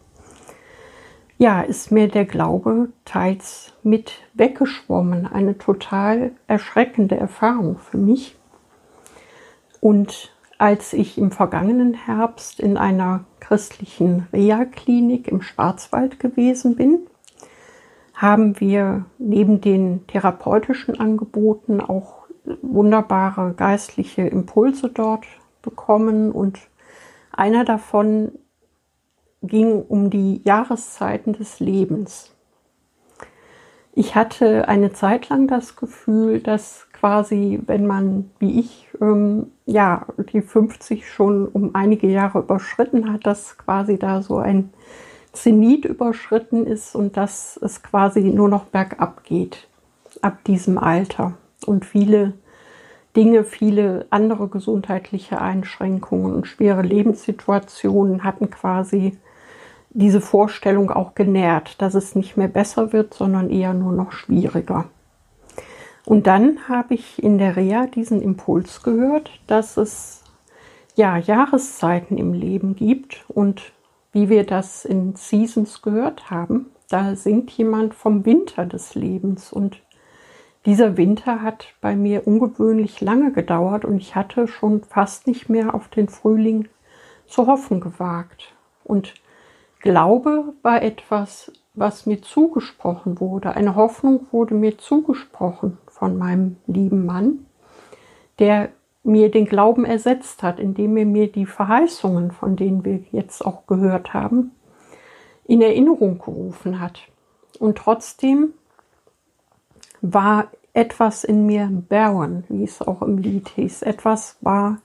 ja, 1.39 1.61
ist 1.61 1.93
mir 1.93 2.09
der 2.09 2.25
Glaube 2.25 2.89
teils 3.05 3.73
mit 3.85 4.13
weggeschwommen. 4.35 5.27
Eine 5.27 5.57
total 5.57 6.33
erschreckende 6.49 7.17
Erfahrung 7.17 7.79
für 7.79 7.97
mich. 7.99 8.37
Und 9.81 10.33
als 10.59 10.93
ich 10.93 11.17
im 11.17 11.31
vergangenen 11.31 11.95
Herbst 11.95 12.59
in 12.59 12.77
einer 12.77 13.25
christlichen 13.39 14.27
Reha-Klinik 14.33 15.29
im 15.29 15.41
Schwarzwald 15.41 16.19
gewesen 16.19 16.75
bin, 16.75 17.07
haben 18.13 18.59
wir 18.59 19.07
neben 19.19 19.61
den 19.61 20.07
therapeutischen 20.09 20.99
Angeboten 20.99 21.81
auch 21.81 22.27
wunderbare 22.63 23.55
geistliche 23.55 24.23
Impulse 24.23 24.89
dort 24.89 25.25
bekommen 25.63 26.33
und 26.33 26.59
einer 27.31 27.65
davon 27.65 28.33
ging 29.43 29.83
um 29.83 30.11
die 30.11 30.43
Jahreszeiten 30.45 31.35
des 31.35 31.61
Lebens. 31.61 32.35
Ich 33.93 34.15
hatte 34.15 34.69
eine 34.69 34.93
Zeit 34.93 35.29
lang 35.29 35.47
das 35.47 35.77
Gefühl, 35.77 36.41
dass 36.41 36.88
quasi, 36.99 37.61
wenn 37.67 37.87
man, 37.87 38.31
wie 38.39 38.61
ich, 38.61 38.89
ähm, 39.01 39.49
ja, 39.67 40.07
die 40.33 40.43
50 40.43 41.09
schon 41.09 41.47
um 41.47 41.75
einige 41.75 42.09
Jahre 42.09 42.41
überschritten 42.41 43.13
hat, 43.13 43.27
dass 43.27 43.57
quasi 43.59 43.99
da 43.99 44.23
so 44.23 44.39
ein 44.39 44.71
Zenit 45.33 45.85
überschritten 45.85 46.67
ist 46.67 46.95
und 46.95 47.17
dass 47.17 47.59
es 47.63 47.83
quasi 47.83 48.23
nur 48.23 48.49
noch 48.49 48.65
bergab 48.65 49.25
geht 49.25 49.69
ab 50.23 50.43
diesem 50.45 50.79
Alter. 50.79 51.35
Und 51.67 51.85
viele 51.85 52.33
Dinge, 53.15 53.45
viele 53.45 54.07
andere 54.11 54.49
gesundheitliche 54.49 55.41
Einschränkungen 55.41 56.35
und 56.35 56.47
schwere 56.47 56.83
Lebenssituationen 56.83 58.25
hatten 58.25 58.51
quasi 58.51 59.19
diese 59.91 60.21
Vorstellung 60.21 60.91
auch 60.91 61.15
genährt, 61.15 61.81
dass 61.81 61.95
es 61.95 62.15
nicht 62.15 62.37
mehr 62.37 62.49
besser 62.49 62.93
wird, 62.93 63.15
sondern 63.15 63.51
eher 63.51 63.75
nur 63.75 63.93
noch 63.93 64.13
schwieriger. 64.13 64.87
Und 66.09 66.27
dann 66.27 66.71
habe 66.71 66.95
ich 66.95 67.23
in 67.23 67.37
der 67.37 67.57
Reha 67.57 67.87
diesen 67.87 68.23
Impuls 68.23 68.83
gehört, 68.83 69.31
dass 69.47 69.77
es 69.77 70.25
ja 70.95 71.19
Jahreszeiten 71.19 72.17
im 72.17 72.33
Leben 72.33 72.75
gibt 72.75 73.27
und 73.29 73.75
wie 74.13 74.31
wir 74.31 74.47
das 74.47 74.87
in 74.87 75.17
Seasons 75.17 75.83
gehört 75.83 76.31
haben, 76.31 76.71
da 76.89 77.15
singt 77.15 77.51
jemand 77.51 77.93
vom 77.93 78.25
Winter 78.25 78.65
des 78.65 78.95
Lebens 78.95 79.53
und 79.53 79.83
dieser 80.65 80.97
Winter 80.97 81.43
hat 81.43 81.75
bei 81.83 81.95
mir 81.95 82.27
ungewöhnlich 82.27 83.03
lange 83.03 83.31
gedauert 83.31 83.85
und 83.85 83.99
ich 83.99 84.15
hatte 84.15 84.49
schon 84.49 84.85
fast 84.85 85.27
nicht 85.27 85.51
mehr 85.51 85.75
auf 85.75 85.89
den 85.89 86.09
Frühling 86.09 86.69
zu 87.27 87.47
hoffen 87.47 87.83
gewagt. 87.83 88.55
Und 88.83 89.13
Glaube 89.81 90.55
war 90.63 90.81
etwas, 90.81 91.53
was 91.75 92.07
mir 92.07 92.23
zugesprochen 92.23 93.21
wurde. 93.21 93.55
Eine 93.55 93.75
Hoffnung 93.75 94.27
wurde 94.33 94.55
mir 94.55 94.79
zugesprochen 94.79 95.77
von 95.99 96.17
meinem 96.17 96.57
lieben 96.67 97.05
Mann, 97.05 97.47
der 98.39 98.71
mir 99.03 99.31
den 99.31 99.47
Glauben 99.47 99.85
ersetzt 99.85 100.43
hat, 100.43 100.61
indem 100.61 100.97
er 100.97 101.07
mir 101.07 101.31
die 101.31 101.47
Verheißungen, 101.47 102.31
von 102.31 102.57
denen 102.57 102.85
wir 102.85 103.01
jetzt 103.11 103.45
auch 103.45 103.67
gehört 103.67 104.15
haben, 104.15 104.53
in 105.47 105.63
Erinnerung 105.63 106.19
gerufen 106.19 106.81
hat. 106.81 107.01
Und 107.59 107.79
trotzdem 107.79 108.53
war 110.01 110.49
etwas 110.73 111.25
in 111.25 111.47
mir 111.47 111.69
barren, 111.89 112.45
wie 112.49 112.63
es 112.63 112.83
auch 112.83 113.03
im 113.03 113.19
Lied 113.19 113.49
hieß. 113.49 113.83
Etwas 113.83 114.37
war 114.43 114.79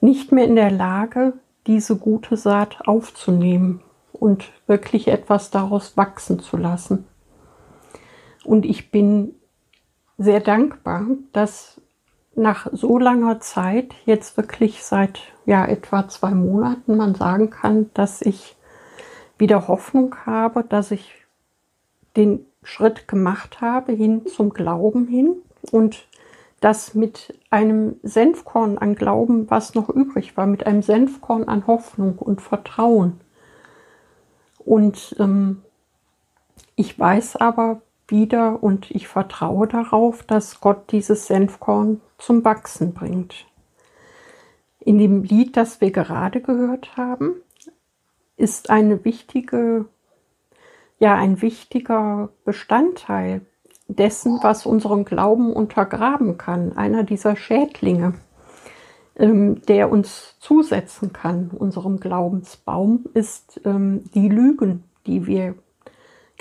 nicht 0.00 0.32
mehr 0.32 0.44
in 0.44 0.56
der 0.56 0.70
Lage, 0.70 1.34
diese 1.66 1.96
gute 1.96 2.36
Saat 2.36 2.86
aufzunehmen 2.86 3.82
und 4.12 4.52
wirklich 4.66 5.08
etwas 5.08 5.50
daraus 5.50 5.96
wachsen 5.96 6.38
zu 6.38 6.56
lassen. 6.56 7.06
Und 8.44 8.64
ich 8.64 8.90
bin 8.90 9.34
sehr 10.18 10.40
dankbar, 10.40 11.06
dass 11.32 11.80
nach 12.34 12.68
so 12.72 12.98
langer 12.98 13.40
Zeit, 13.40 13.94
jetzt 14.06 14.36
wirklich 14.36 14.82
seit 14.82 15.20
ja 15.44 15.66
etwa 15.66 16.08
zwei 16.08 16.30
Monaten, 16.30 16.96
man 16.96 17.14
sagen 17.14 17.50
kann, 17.50 17.90
dass 17.94 18.22
ich 18.22 18.56
wieder 19.38 19.68
Hoffnung 19.68 20.14
habe, 20.24 20.64
dass 20.64 20.90
ich 20.90 21.14
den 22.16 22.46
Schritt 22.62 23.08
gemacht 23.08 23.60
habe 23.60 23.92
hin 23.92 24.26
zum 24.26 24.50
Glauben 24.50 25.06
hin 25.06 25.36
und 25.70 26.06
das 26.60 26.94
mit 26.94 27.36
einem 27.50 27.96
Senfkorn 28.04 28.78
an 28.78 28.94
Glauben, 28.94 29.50
was 29.50 29.74
noch 29.74 29.88
übrig 29.88 30.36
war, 30.36 30.46
mit 30.46 30.64
einem 30.64 30.82
Senfkorn 30.82 31.44
an 31.48 31.66
Hoffnung 31.66 32.18
und 32.18 32.40
Vertrauen. 32.40 33.20
Und 34.58 35.16
ähm, 35.18 35.62
ich 36.76 36.96
weiß 36.96 37.36
aber, 37.36 37.82
wieder 38.08 38.62
und 38.62 38.90
ich 38.90 39.08
vertraue 39.08 39.66
darauf, 39.66 40.22
dass 40.22 40.60
Gott 40.60 40.92
dieses 40.92 41.26
Senfkorn 41.26 42.00
zum 42.18 42.44
Wachsen 42.44 42.94
bringt. 42.94 43.46
In 44.80 44.98
dem 44.98 45.22
Lied, 45.22 45.56
das 45.56 45.80
wir 45.80 45.90
gerade 45.90 46.40
gehört 46.40 46.96
haben, 46.96 47.36
ist 48.36 48.70
eine 48.70 49.04
wichtige, 49.04 49.86
ja, 50.98 51.14
ein 51.14 51.40
wichtiger 51.40 52.30
Bestandteil 52.44 53.42
dessen, 53.88 54.40
was 54.42 54.66
unseren 54.66 55.04
Glauben 55.04 55.52
untergraben 55.52 56.38
kann. 56.38 56.76
Einer 56.76 57.04
dieser 57.04 57.36
Schädlinge, 57.36 58.14
ähm, 59.16 59.62
der 59.66 59.92
uns 59.92 60.36
zusetzen 60.40 61.12
kann, 61.12 61.50
unserem 61.50 62.00
Glaubensbaum, 62.00 63.04
ist 63.14 63.60
ähm, 63.64 64.04
die 64.14 64.28
Lügen, 64.28 64.84
die 65.06 65.26
wir 65.26 65.54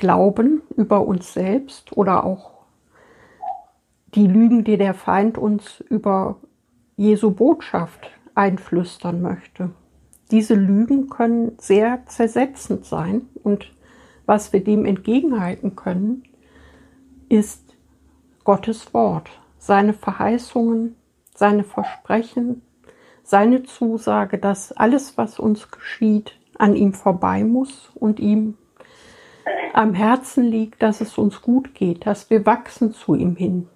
glauben 0.01 0.63
über 0.75 1.05
uns 1.05 1.31
selbst 1.31 1.95
oder 1.95 2.25
auch 2.25 2.51
die 4.15 4.25
Lügen, 4.25 4.63
die 4.63 4.75
der 4.75 4.95
Feind 4.95 5.37
uns 5.37 5.79
über 5.89 6.37
Jesu 6.97 7.29
Botschaft 7.31 8.09
einflüstern 8.33 9.21
möchte. 9.21 9.69
Diese 10.31 10.55
Lügen 10.55 11.07
können 11.07 11.53
sehr 11.59 12.03
zersetzend 12.07 12.83
sein 12.83 13.27
und 13.43 13.71
was 14.25 14.51
wir 14.53 14.63
dem 14.63 14.85
entgegenhalten 14.85 15.75
können, 15.75 16.23
ist 17.29 17.75
Gottes 18.43 18.93
Wort, 18.95 19.29
seine 19.59 19.93
Verheißungen, 19.93 20.95
seine 21.35 21.63
Versprechen, 21.63 22.63
seine 23.23 23.63
Zusage, 23.63 24.39
dass 24.39 24.71
alles, 24.71 25.15
was 25.17 25.37
uns 25.37 25.69
geschieht, 25.69 26.33
an 26.57 26.75
ihm 26.75 26.93
vorbei 26.93 27.43
muss 27.43 27.91
und 27.93 28.19
ihm 28.19 28.57
am 29.73 29.93
Herzen 29.93 30.43
liegt, 30.43 30.81
dass 30.81 31.01
es 31.01 31.17
uns 31.17 31.41
gut 31.41 31.73
geht, 31.73 32.05
dass 32.05 32.29
wir 32.29 32.45
wachsen 32.45 32.93
zu 32.93 33.15
ihm 33.15 33.35
hin. 33.35 33.67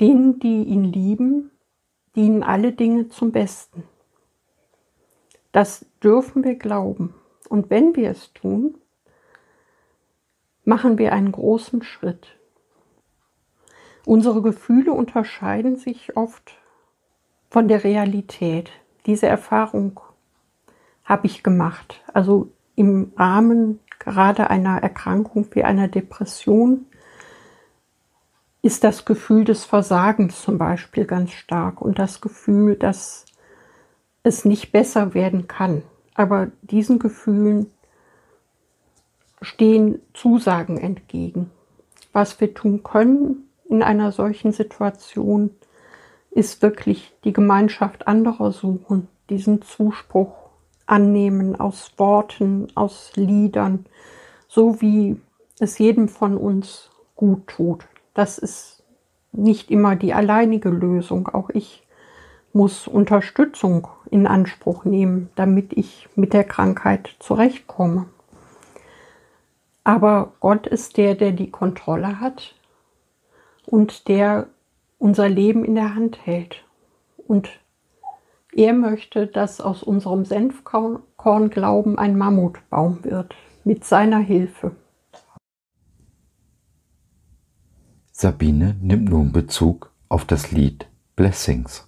Denen, 0.00 0.38
die 0.38 0.64
ihn 0.64 0.84
lieben, 0.84 1.50
dienen 2.14 2.42
alle 2.42 2.72
Dinge 2.72 3.08
zum 3.08 3.32
Besten. 3.32 3.84
Das 5.52 5.86
dürfen 6.02 6.44
wir 6.44 6.56
glauben. 6.56 7.14
Und 7.48 7.70
wenn 7.70 7.96
wir 7.96 8.10
es 8.10 8.32
tun, 8.32 8.76
machen 10.64 10.98
wir 10.98 11.12
einen 11.12 11.32
großen 11.32 11.82
Schritt. 11.82 12.36
Unsere 14.04 14.42
Gefühle 14.42 14.92
unterscheiden 14.92 15.76
sich 15.76 16.16
oft 16.16 16.52
von 17.48 17.68
der 17.68 17.84
Realität. 17.84 18.70
Diese 19.06 19.26
Erfahrung 19.26 20.00
habe 21.04 21.26
ich 21.26 21.42
gemacht. 21.42 22.02
Also 22.12 22.50
im 22.74 23.12
Rahmen 23.16 23.80
gerade 23.98 24.50
einer 24.50 24.82
Erkrankung 24.82 25.46
wie 25.52 25.64
einer 25.64 25.88
Depression 25.88 26.86
ist 28.62 28.82
das 28.84 29.04
Gefühl 29.04 29.44
des 29.44 29.64
Versagens 29.64 30.42
zum 30.42 30.58
Beispiel 30.58 31.04
ganz 31.04 31.32
stark 31.32 31.80
und 31.80 31.98
das 31.98 32.20
Gefühl, 32.20 32.74
dass 32.74 33.26
es 34.22 34.44
nicht 34.44 34.72
besser 34.72 35.14
werden 35.14 35.46
kann. 35.46 35.82
Aber 36.14 36.50
diesen 36.62 36.98
Gefühlen 36.98 37.70
stehen 39.40 40.00
Zusagen 40.14 40.78
entgegen. 40.78 41.50
Was 42.12 42.40
wir 42.40 42.54
tun 42.54 42.82
können 42.82 43.48
in 43.66 43.82
einer 43.82 44.10
solchen 44.10 44.52
Situation, 44.52 45.50
ist 46.30 46.60
wirklich 46.60 47.14
die 47.24 47.32
Gemeinschaft 47.32 48.08
anderer 48.08 48.52
suchen, 48.52 49.08
diesen 49.30 49.62
Zuspruch 49.62 50.45
annehmen 50.86 51.58
aus 51.58 51.92
Worten, 51.96 52.68
aus 52.74 53.12
Liedern, 53.16 53.86
so 54.48 54.80
wie 54.80 55.20
es 55.58 55.78
jedem 55.78 56.08
von 56.08 56.36
uns 56.36 56.90
gut 57.14 57.46
tut. 57.46 57.86
Das 58.14 58.38
ist 58.38 58.82
nicht 59.32 59.70
immer 59.70 59.96
die 59.96 60.14
alleinige 60.14 60.70
Lösung. 60.70 61.28
Auch 61.28 61.50
ich 61.50 61.86
muss 62.52 62.88
Unterstützung 62.88 63.88
in 64.10 64.26
Anspruch 64.26 64.84
nehmen, 64.84 65.30
damit 65.34 65.72
ich 65.74 66.08
mit 66.14 66.32
der 66.32 66.44
Krankheit 66.44 67.16
zurechtkomme. 67.18 68.06
Aber 69.84 70.32
Gott 70.40 70.66
ist 70.66 70.96
der, 70.96 71.14
der 71.14 71.32
die 71.32 71.50
Kontrolle 71.50 72.18
hat 72.18 72.54
und 73.66 74.08
der 74.08 74.46
unser 74.98 75.28
Leben 75.28 75.64
in 75.64 75.74
der 75.74 75.94
Hand 75.94 76.24
hält. 76.24 76.64
Und 77.28 77.50
er 78.56 78.72
möchte, 78.72 79.26
dass 79.26 79.60
aus 79.60 79.82
unserem 79.82 80.24
Senfkornglauben 80.24 81.98
ein 81.98 82.16
Mammutbaum 82.16 83.04
wird, 83.04 83.34
mit 83.64 83.84
seiner 83.84 84.18
Hilfe. 84.18 84.72
Sabine 88.12 88.76
nimmt 88.80 89.10
nun 89.10 89.30
Bezug 89.30 89.92
auf 90.08 90.24
das 90.24 90.50
Lied 90.50 90.88
Blessings. 91.16 91.86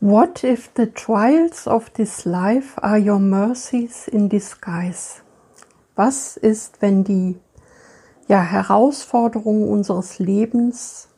What 0.00 0.44
if 0.44 0.70
the 0.76 0.86
trials 0.86 1.66
of 1.66 1.90
this 1.90 2.24
life 2.24 2.80
are 2.82 2.98
your 2.98 3.18
mercies 3.18 4.06
in 4.08 4.28
disguise? 4.28 5.22
Was 5.96 6.36
ist, 6.36 6.80
wenn 6.80 7.04
die 7.04 7.36
ja, 8.28 8.40
Herausforderungen 8.40 9.68
unseres 9.68 10.18
Lebens 10.18 11.08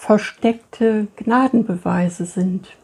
versteckte 0.00 1.08
Gnadenbeweise 1.16 2.24
sind. 2.24 2.74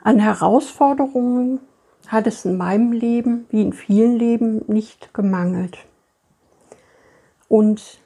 An 0.00 0.20
Herausforderungen 0.20 1.58
hat 2.06 2.28
es 2.28 2.44
in 2.44 2.56
meinem 2.56 2.92
Leben 2.92 3.46
wie 3.50 3.62
in 3.62 3.72
vielen 3.72 4.14
Leben 4.14 4.62
nicht 4.68 5.12
gemangelt. 5.12 5.78
Und 7.48 7.98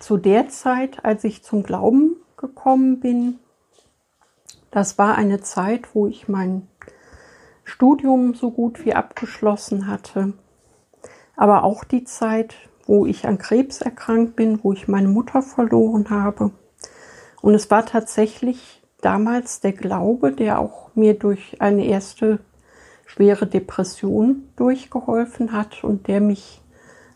zu 0.00 0.16
der 0.16 0.48
Zeit, 0.48 1.04
als 1.04 1.22
ich 1.22 1.44
zum 1.44 1.62
Glauben 1.62 2.16
gekommen 2.36 2.98
bin, 2.98 3.38
das 4.72 4.98
war 4.98 5.14
eine 5.14 5.40
Zeit, 5.40 5.94
wo 5.94 6.08
ich 6.08 6.26
mein 6.26 6.66
Studium 7.62 8.34
so 8.34 8.50
gut 8.50 8.84
wie 8.84 8.92
abgeschlossen 8.92 9.86
hatte 9.86 10.32
aber 11.36 11.64
auch 11.64 11.84
die 11.84 12.04
Zeit, 12.04 12.56
wo 12.86 13.06
ich 13.06 13.26
an 13.26 13.38
Krebs 13.38 13.80
erkrankt 13.80 14.36
bin, 14.36 14.60
wo 14.62 14.72
ich 14.72 14.88
meine 14.88 15.08
Mutter 15.08 15.42
verloren 15.42 16.10
habe. 16.10 16.52
Und 17.42 17.54
es 17.54 17.70
war 17.70 17.84
tatsächlich 17.84 18.82
damals 19.00 19.60
der 19.60 19.72
Glaube, 19.72 20.32
der 20.32 20.58
auch 20.58 20.90
mir 20.94 21.14
durch 21.14 21.60
eine 21.60 21.86
erste 21.86 22.40
schwere 23.06 23.46
Depression 23.46 24.48
durchgeholfen 24.56 25.52
hat 25.52 25.84
und 25.84 26.08
der 26.08 26.20
mich 26.20 26.60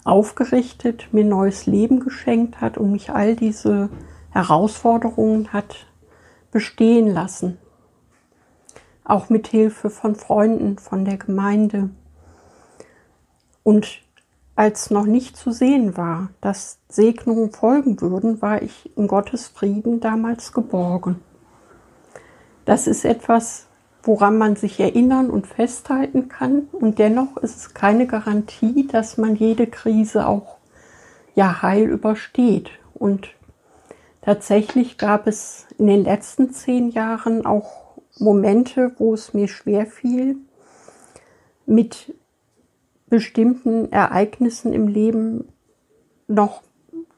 aufgerichtet, 0.05 1.09
mir 1.13 1.25
neues 1.25 1.67
Leben 1.67 2.01
geschenkt 2.01 2.61
hat 2.61 2.79
und 2.79 2.93
mich 2.93 3.11
all 3.11 3.37
diese 3.37 3.91
Herausforderungen 4.31 5.53
hat 5.53 5.87
bestehen 6.53 7.09
lassen. 7.09 7.59
Auch 9.05 9.29
mit 9.29 9.49
Hilfe 9.49 9.91
von 9.91 10.15
Freunden, 10.15 10.79
von 10.79 11.05
der 11.05 11.17
Gemeinde. 11.17 11.91
Und 13.63 14.03
als 14.61 14.91
noch 14.91 15.07
nicht 15.07 15.39
zu 15.39 15.53
sehen 15.53 15.97
war, 15.97 16.29
dass 16.43 16.81
Segnungen 16.91 17.51
folgen 17.51 17.99
würden, 18.03 18.43
war 18.43 18.61
ich 18.61 18.95
in 18.95 19.09
Gottes 19.09 19.49
Frieden 19.49 20.01
damals 20.01 20.53
geborgen. 20.53 21.23
Das 22.67 22.87
ist 22.87 23.07
etwas, 23.07 23.69
woran 24.03 24.37
man 24.37 24.57
sich 24.57 24.79
erinnern 24.79 25.31
und 25.31 25.47
festhalten 25.47 26.29
kann. 26.29 26.69
Und 26.73 26.99
dennoch 26.99 27.39
ist 27.39 27.57
es 27.57 27.73
keine 27.73 28.07
Garantie, 28.07 28.87
dass 28.87 29.17
man 29.17 29.35
jede 29.35 29.67
Krise 29.67 30.27
auch 30.27 30.59
ja 31.35 31.63
heil 31.63 31.89
übersteht. 31.89 32.69
Und 32.93 33.31
tatsächlich 34.21 34.99
gab 34.99 35.27
es 35.27 35.69
in 35.79 35.87
den 35.87 36.05
letzten 36.05 36.53
zehn 36.53 36.91
Jahren 36.91 37.47
auch 37.47 37.95
Momente, 38.19 38.93
wo 38.99 39.15
es 39.15 39.33
mir 39.33 39.49
schwer 39.49 39.87
fiel, 39.87 40.37
mit 41.65 42.15
bestimmten 43.11 43.93
Ereignissen 43.93 44.73
im 44.73 44.89
Leben 44.89 45.49
noch 46.29 46.63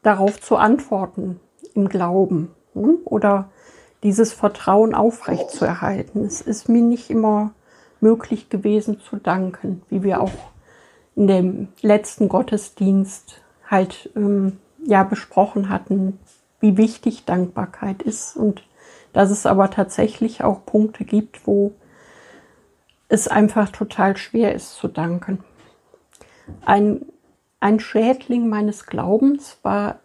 darauf 0.03 0.41
zu 0.41 0.57
antworten 0.57 1.39
im 1.75 1.89
Glauben 1.89 2.51
hm? 2.75 2.99
oder 3.05 3.51
dieses 4.03 4.33
Vertrauen 4.33 4.95
aufrechtzuerhalten. 4.95 6.25
Es 6.25 6.41
ist 6.41 6.69
mir 6.69 6.83
nicht 6.83 7.11
immer 7.11 7.53
möglich 8.01 8.49
gewesen 8.49 8.99
zu 8.99 9.17
danken, 9.17 9.83
wie 9.89 10.03
wir 10.03 10.21
auch 10.21 10.33
in 11.15 11.29
dem 11.29 11.69
letzten 11.83 12.29
Gottesdienst 12.29 13.41
halt 13.69 14.11
ähm, 14.17 14.59
ja 14.85 15.05
besprochen 15.05 15.69
hatten, 15.69 16.19
wie 16.59 16.77
wichtig 16.77 17.25
Dankbarkeit 17.27 18.03
ist 18.03 18.37
und 18.37 18.65
dass 19.13 19.31
es 19.31 19.47
aber 19.47 19.71
tatsächlich 19.71 20.43
auch 20.43 20.65
Punkte 20.65 21.05
gibt, 21.05 21.47
wo 21.47 21.75
es 23.09 23.29
einfach 23.29 23.69
total 23.69 24.17
schwer 24.17 24.55
ist 24.55 24.75
zu 24.75 24.89
danken. 24.89 25.45
Ein, 26.65 27.07
ein 27.61 27.81
Schädling 27.81 28.49
meines 28.49 28.87
Glaubens 28.87 29.59
war 29.63 30.01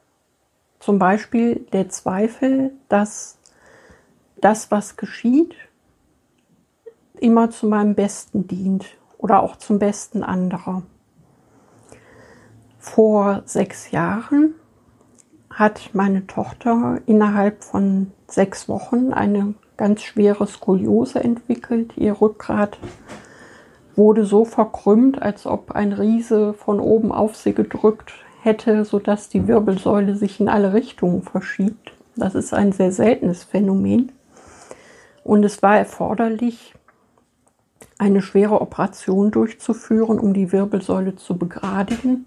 zum 0.79 0.99
Beispiel 0.99 1.65
der 1.73 1.89
Zweifel, 1.89 2.71
dass 2.89 3.39
das, 4.39 4.71
was 4.71 4.97
geschieht, 4.97 5.55
immer 7.19 7.49
zu 7.49 7.67
meinem 7.67 7.95
Besten 7.95 8.47
dient 8.47 8.85
oder 9.17 9.41
auch 9.41 9.55
zum 9.55 9.79
Besten 9.79 10.23
anderer. 10.23 10.83
Vor 12.77 13.41
sechs 13.45 13.91
Jahren 13.91 14.53
hat 15.49 15.89
meine 15.93 16.27
Tochter 16.27 17.01
innerhalb 17.07 17.63
von 17.63 18.11
sechs 18.27 18.69
Wochen 18.69 19.11
eine 19.11 19.55
ganz 19.75 20.03
schwere 20.03 20.45
Skoliose 20.45 21.23
entwickelt. 21.23 21.97
Ihr 21.97 22.21
Rückgrat 22.21 22.77
wurde 23.97 24.25
so 24.25 24.45
verkrümmt, 24.45 25.21
als 25.21 25.45
ob 25.45 25.71
ein 25.71 25.91
Riese 25.91 26.53
von 26.53 26.79
oben 26.79 27.11
auf 27.11 27.35
sie 27.35 27.53
gedrückt 27.53 28.13
hätte, 28.41 28.85
sodass 28.85 29.29
die 29.29 29.47
Wirbelsäule 29.47 30.15
sich 30.15 30.39
in 30.39 30.47
alle 30.47 30.73
Richtungen 30.73 31.23
verschiebt. 31.23 31.91
Das 32.15 32.35
ist 32.35 32.53
ein 32.53 32.71
sehr 32.71 32.91
seltenes 32.91 33.43
Phänomen. 33.43 34.11
Und 35.23 35.43
es 35.43 35.61
war 35.61 35.77
erforderlich, 35.77 36.73
eine 37.97 38.21
schwere 38.21 38.61
Operation 38.61 39.31
durchzuführen, 39.31 40.19
um 40.19 40.33
die 40.33 40.51
Wirbelsäule 40.51 41.15
zu 41.15 41.37
begradigen. 41.37 42.25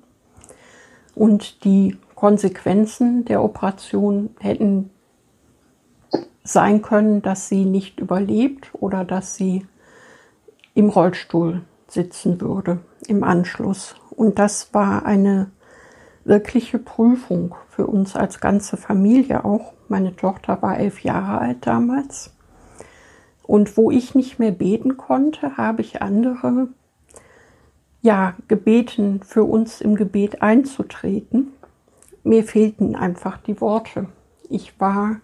Und 1.15 1.65
die 1.65 1.97
Konsequenzen 2.15 3.25
der 3.25 3.43
Operation 3.43 4.31
hätten 4.41 4.91
sein 6.43 6.83
können, 6.83 7.23
dass 7.23 7.49
sie 7.49 7.65
nicht 7.65 8.01
überlebt 8.01 8.71
oder 8.75 9.05
dass 9.05 9.37
sie 9.37 9.67
im 10.81 10.89
Rollstuhl 10.89 11.61
sitzen 11.89 12.41
würde 12.41 12.79
im 13.07 13.23
Anschluss. 13.23 13.97
Und 14.11 14.39
das 14.39 14.73
war 14.73 15.05
eine 15.05 15.51
wirkliche 16.25 16.79
Prüfung 16.79 17.55
für 17.69 17.87
uns 17.87 18.17
als 18.17 18.41
ganze 18.41 18.79
Familie 18.79 19.45
auch. 19.45 19.75
Meine 19.89 20.17
Tochter 20.17 20.63
war 20.63 20.79
elf 20.79 21.03
Jahre 21.03 21.39
alt 21.39 21.67
damals. 21.67 22.35
Und 23.43 23.77
wo 23.77 23.91
ich 23.91 24.15
nicht 24.15 24.39
mehr 24.39 24.53
beten 24.53 24.97
konnte, 24.97 25.59
habe 25.59 25.83
ich 25.83 26.01
andere 26.01 26.69
ja 28.01 28.35
gebeten, 28.49 29.21
für 29.23 29.45
uns 29.45 29.83
im 29.83 29.97
Gebet 29.97 30.41
einzutreten. 30.41 31.49
Mir 32.25 32.43
fehlten 32.43 32.97
einfach 32.97 33.37
die 33.37 33.61
Worte. 33.61 34.07
Ich 34.49 34.81
war 34.81 35.17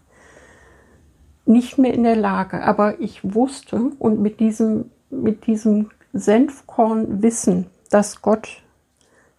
nicht 1.47 1.79
mehr 1.79 1.95
in 1.95 2.03
der 2.03 2.17
Lage, 2.17 2.63
aber 2.63 3.01
ich 3.01 3.35
wusste 3.35 3.93
und 3.99 4.21
mit 4.21 4.41
diesem 4.41 4.91
mit 5.11 5.47
diesem 5.47 5.91
Senfkorn 6.13 7.23
wissen, 7.23 7.67
dass 7.91 8.23
Gott 8.23 8.63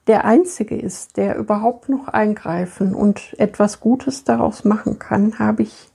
der 0.07 0.25
Einzige 0.25 0.77
ist, 0.77 1.17
der 1.17 1.37
überhaupt 1.37 1.89
noch 1.89 2.07
eingreifen 2.07 2.95
und 2.95 3.35
etwas 3.37 3.79
Gutes 3.79 4.23
daraus 4.23 4.63
machen 4.63 4.99
kann, 4.99 5.37
habe 5.37 5.63
ich 5.63 5.89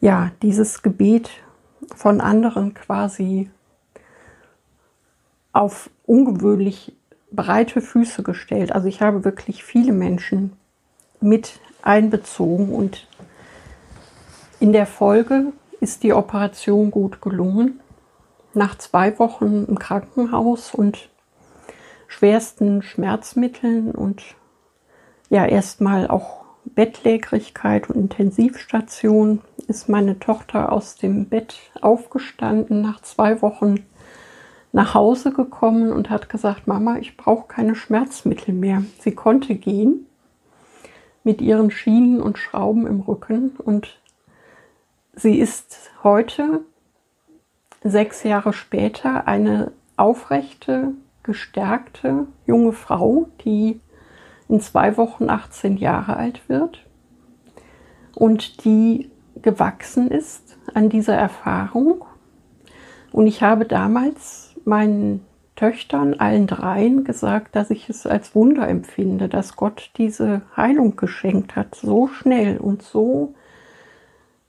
ja 0.00 0.30
dieses 0.42 0.82
Gebet 0.82 1.30
von 1.94 2.20
anderen 2.20 2.74
quasi 2.74 3.50
auf 5.52 5.90
ungewöhnlich 6.06 6.94
breite 7.30 7.80
Füße 7.80 8.22
gestellt. 8.22 8.72
Also 8.72 8.88
ich 8.88 9.02
habe 9.02 9.24
wirklich 9.24 9.64
viele 9.64 9.92
Menschen 9.92 10.52
mit 11.20 11.60
einbezogen 11.82 12.72
und 12.74 13.06
in 14.60 14.72
der 14.72 14.86
Folge 14.86 15.52
ist 15.80 16.02
die 16.02 16.12
Operation 16.12 16.90
gut 16.90 17.20
gelungen. 17.20 17.80
Nach 18.58 18.76
zwei 18.76 19.16
Wochen 19.20 19.66
im 19.68 19.78
Krankenhaus 19.78 20.74
und 20.74 21.10
schwersten 22.08 22.82
Schmerzmitteln 22.82 23.92
und 23.92 24.24
ja 25.30 25.46
erstmal 25.46 26.08
auch 26.08 26.44
Bettlägerigkeit 26.64 27.88
und 27.88 27.94
Intensivstation 27.94 29.42
ist 29.68 29.88
meine 29.88 30.18
Tochter 30.18 30.72
aus 30.72 30.96
dem 30.96 31.28
Bett 31.28 31.54
aufgestanden 31.80 32.82
nach 32.82 33.00
zwei 33.02 33.42
Wochen 33.42 33.86
nach 34.72 34.92
Hause 34.92 35.30
gekommen 35.30 35.92
und 35.92 36.10
hat 36.10 36.28
gesagt, 36.28 36.66
Mama, 36.66 36.96
ich 36.98 37.16
brauche 37.16 37.46
keine 37.46 37.76
Schmerzmittel 37.76 38.52
mehr. 38.52 38.82
Sie 38.98 39.14
konnte 39.14 39.54
gehen 39.54 40.04
mit 41.22 41.40
ihren 41.40 41.70
Schienen 41.70 42.20
und 42.20 42.38
Schrauben 42.38 42.88
im 42.88 43.02
Rücken 43.02 43.50
und 43.50 44.00
sie 45.14 45.38
ist 45.38 45.92
heute, 46.02 46.62
sechs 47.82 48.22
Jahre 48.22 48.52
später, 48.52 49.26
eine 49.26 49.72
aufrechte, 49.96 50.92
gestärkte 51.22 52.26
junge 52.46 52.72
Frau, 52.72 53.28
die 53.44 53.80
in 54.48 54.60
zwei 54.60 54.96
Wochen 54.96 55.28
18 55.28 55.76
Jahre 55.76 56.16
alt 56.16 56.48
wird 56.48 56.86
und 58.14 58.64
die 58.64 59.10
gewachsen 59.42 60.10
ist 60.10 60.58
an 60.74 60.88
dieser 60.88 61.14
Erfahrung. 61.14 62.04
Und 63.12 63.26
ich 63.26 63.42
habe 63.42 63.64
damals 63.64 64.54
meinen 64.64 65.24
Töchtern, 65.54 66.14
allen 66.14 66.46
dreien, 66.46 67.04
gesagt, 67.04 67.56
dass 67.56 67.70
ich 67.70 67.88
es 67.88 68.06
als 68.06 68.34
Wunder 68.34 68.68
empfinde, 68.68 69.28
dass 69.28 69.56
Gott 69.56 69.90
diese 69.96 70.42
Heilung 70.56 70.96
geschenkt 70.96 71.56
hat, 71.56 71.74
so 71.74 72.08
schnell 72.08 72.58
und 72.58 72.82
so 72.82 73.34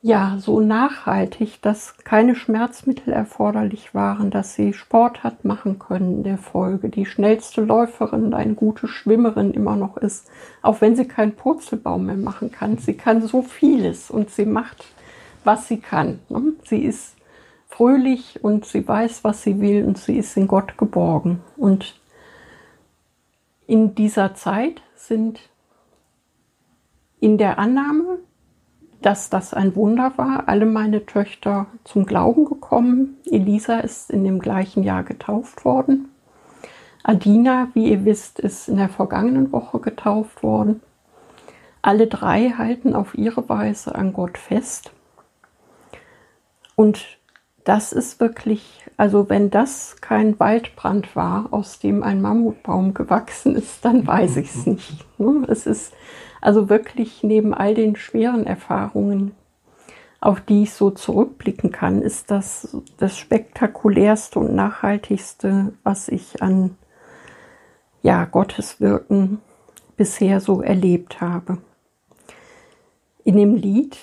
ja, 0.02 0.38
so 0.40 0.62
nachhaltig, 0.62 1.62
dass 1.62 1.98
keine 1.98 2.34
Schmerzmittel 2.34 3.12
erforderlich 3.12 3.94
waren, 3.94 4.32
dass 4.32 4.56
sie 4.56 4.72
Sport 4.72 5.24
hat 5.24 5.44
machen 5.44 5.78
können 5.78 6.18
in 6.18 6.24
der 6.24 6.38
Folge, 6.38 6.88
die 6.88 7.06
schnellste 7.06 7.62
Läuferin, 7.62 8.34
eine 8.34 8.54
gute 8.54 8.88
Schwimmerin 8.88 9.52
immer 9.52 9.76
noch 9.76 9.98
ist, 9.98 10.30
auch 10.62 10.80
wenn 10.80 10.96
sie 10.96 11.06
keinen 11.06 11.36
Purzelbaum 11.36 12.06
mehr 12.06 12.16
machen 12.16 12.50
kann. 12.50 12.78
Sie 12.78 12.94
kann 12.94 13.22
so 13.22 13.42
vieles 13.42 14.10
und 14.10 14.30
sie 14.30 14.46
macht, 14.46 14.86
was 15.44 15.68
sie 15.68 15.82
kann. 15.82 16.20
Ne? 16.30 16.54
Sie 16.64 16.80
ist 16.80 17.16
fröhlich 17.68 18.42
und 18.42 18.66
sie 18.66 18.88
weiß, 18.88 19.26
was 19.26 19.44
sie 19.44 19.60
will 19.60 19.84
und 19.84 19.98
sie 19.98 20.18
ist 20.18 20.38
in 20.38 20.48
Gott 20.48 20.78
geborgen. 20.78 21.42
Und 21.58 22.00
in 23.68 23.96
dieser 23.96 24.34
Zeit 24.34 24.82
sind 24.96 25.42
in 27.20 27.38
der 27.38 27.60
Annahme, 27.60 28.20
dass 29.02 29.30
das 29.30 29.54
ein 29.54 29.76
Wunder 29.76 30.14
war. 30.18 30.48
Alle 30.48 30.66
meine 30.66 31.06
Töchter 31.06 31.68
zum 31.84 32.06
Glauben 32.06 32.46
gekommen. 32.46 33.18
Elisa 33.26 33.80
ist 33.80 34.12
in 34.12 34.24
dem 34.24 34.40
gleichen 34.40 34.84
Jahr 34.84 35.04
getauft 35.04 35.66
worden. 35.66 36.10
Adina, 37.04 37.70
wie 37.74 37.90
ihr 37.92 38.06
wisst, 38.06 38.40
ist 38.40 38.68
in 38.68 38.78
der 38.78 38.90
vergangenen 38.90 39.52
Woche 39.52 39.80
getauft 39.80 40.44
worden. 40.44 40.82
Alle 41.82 42.08
drei 42.08 42.50
halten 42.50 42.94
auf 42.94 43.18
ihre 43.18 43.48
Weise 43.48 43.96
an 43.96 44.12
Gott 44.12 44.38
fest. 44.38 44.92
Und 46.76 47.20
das 47.64 47.94
ist 47.94 48.20
wirklich, 48.20 48.86
also 48.98 49.30
wenn 49.30 49.50
das 49.50 49.98
kein 50.02 50.40
Waldbrand 50.40 51.16
war, 51.16 51.48
aus 51.52 51.80
dem 51.80 52.04
ein 52.04 52.22
Mammutbaum 52.22 52.94
gewachsen 52.94 53.56
ist, 53.56 53.86
dann 53.86 54.06
weiß 54.06 54.38
ich 54.38 54.50
es 54.54 54.66
nicht. 54.66 55.20
Ne? 55.20 55.46
Es 55.48 55.66
ist 55.66 55.94
also 56.42 56.70
wirklich 56.70 57.24
neben 57.24 57.54
all 57.54 57.74
den 57.74 57.96
schweren 57.96 58.46
Erfahrungen, 58.46 59.34
auf 60.22 60.42
die 60.42 60.64
ich 60.64 60.74
so 60.74 60.92
zurückblicken 60.92 61.72
kann, 61.72 62.02
ist 62.02 62.30
das 62.30 62.78
das 62.98 63.18
spektakulärste 63.18 64.40
und 64.40 64.54
nachhaltigste, 64.54 65.74
was 65.84 66.08
ich 66.08 66.42
an 66.42 66.76
ja, 68.02 68.26
Gottes 68.26 68.80
Wirken 68.80 69.40
bisher 69.98 70.40
so 70.40 70.62
erlebt 70.62 71.22
habe. 71.22 71.58
In 73.24 73.38
dem 73.38 73.56
Lied 73.56 73.98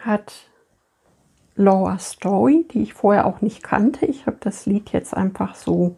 hat 0.00 0.32
Laura 1.54 1.98
Story, 1.98 2.66
die 2.70 2.82
ich 2.82 2.94
vorher 2.94 3.26
auch 3.26 3.40
nicht 3.40 3.62
kannte, 3.62 4.06
ich 4.06 4.26
habe 4.26 4.36
das 4.40 4.66
Lied 4.66 4.92
jetzt 4.92 5.16
einfach 5.16 5.54
so 5.54 5.96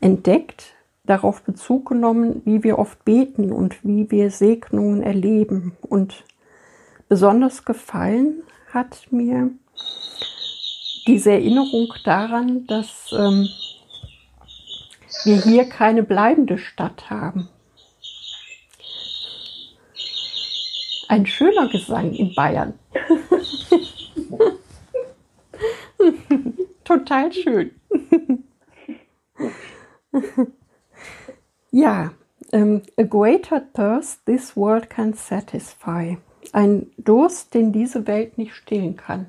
entdeckt, 0.00 0.74
darauf 1.04 1.42
Bezug 1.42 1.88
genommen, 1.88 2.42
wie 2.44 2.62
wir 2.64 2.78
oft 2.78 3.04
beten 3.04 3.52
und 3.52 3.84
wie 3.84 4.10
wir 4.10 4.30
Segnungen 4.30 5.02
erleben. 5.02 5.76
Und 5.82 6.24
besonders 7.08 7.64
gefallen 7.64 8.42
hat 8.72 9.08
mir 9.10 9.50
diese 11.06 11.32
Erinnerung 11.32 11.92
daran, 12.04 12.66
dass 12.66 13.12
ähm, 13.12 13.48
wir 15.24 15.42
hier 15.42 15.68
keine 15.68 16.02
bleibende 16.02 16.56
Stadt 16.58 17.10
haben. 17.10 17.48
Ein 21.08 21.26
schöner 21.26 21.68
Gesang 21.68 22.14
in 22.14 22.34
Bayern. 22.34 22.78
Total 26.84 27.32
schön. 27.32 27.70
Ja, 31.76 32.12
ähm, 32.52 32.82
a 32.96 33.02
greater 33.02 33.60
thirst 33.72 34.24
this 34.26 34.56
world 34.56 34.88
can 34.88 35.12
satisfy. 35.12 36.18
Ein 36.52 36.92
Durst, 36.98 37.52
den 37.52 37.72
diese 37.72 38.06
Welt 38.06 38.38
nicht 38.38 38.54
stillen 38.54 38.96
kann. 38.96 39.26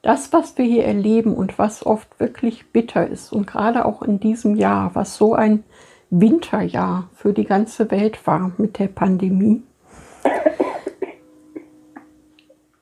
Das, 0.00 0.32
was 0.32 0.56
wir 0.56 0.64
hier 0.64 0.84
erleben 0.84 1.34
und 1.34 1.58
was 1.58 1.84
oft 1.84 2.20
wirklich 2.20 2.70
bitter 2.70 3.08
ist 3.08 3.32
und 3.32 3.48
gerade 3.48 3.86
auch 3.86 4.02
in 4.02 4.20
diesem 4.20 4.54
Jahr, 4.54 4.94
was 4.94 5.16
so 5.16 5.34
ein 5.34 5.64
Winterjahr 6.10 7.10
für 7.12 7.32
die 7.32 7.44
ganze 7.44 7.90
Welt 7.90 8.24
war 8.24 8.52
mit 8.56 8.78
der 8.78 8.86
Pandemie, 8.86 9.64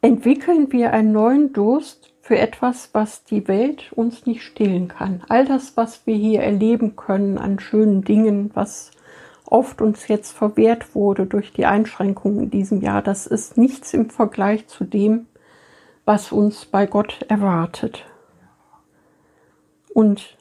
entwickeln 0.02 0.70
wir 0.70 0.92
einen 0.92 1.12
neuen 1.12 1.54
Durst 1.54 2.12
für 2.20 2.36
etwas, 2.36 2.90
was 2.92 3.24
die 3.24 3.48
Welt 3.48 3.90
uns 3.94 4.26
nicht 4.26 4.42
stillen 4.42 4.88
kann. 4.88 5.22
All 5.30 5.46
das, 5.46 5.78
was 5.78 6.06
wir 6.06 6.14
hier 6.14 6.42
erleben 6.42 6.94
können 6.94 7.38
an 7.38 7.58
schönen 7.58 8.04
Dingen, 8.04 8.50
was 8.52 8.90
oft 9.50 9.80
uns 9.80 10.08
jetzt 10.08 10.32
verwehrt 10.32 10.94
wurde 10.94 11.26
durch 11.26 11.52
die 11.52 11.66
Einschränkungen 11.66 12.44
in 12.44 12.50
diesem 12.50 12.80
Jahr, 12.80 13.02
das 13.02 13.26
ist 13.26 13.56
nichts 13.56 13.94
im 13.94 14.10
Vergleich 14.10 14.66
zu 14.68 14.84
dem, 14.84 15.26
was 16.04 16.32
uns 16.32 16.66
bei 16.66 16.86
Gott 16.86 17.24
erwartet. 17.28 18.04
Und 19.92 20.36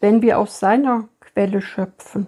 wenn 0.00 0.22
wir 0.22 0.38
aus 0.38 0.58
seiner 0.58 1.08
Quelle 1.20 1.60
schöpfen, 1.60 2.26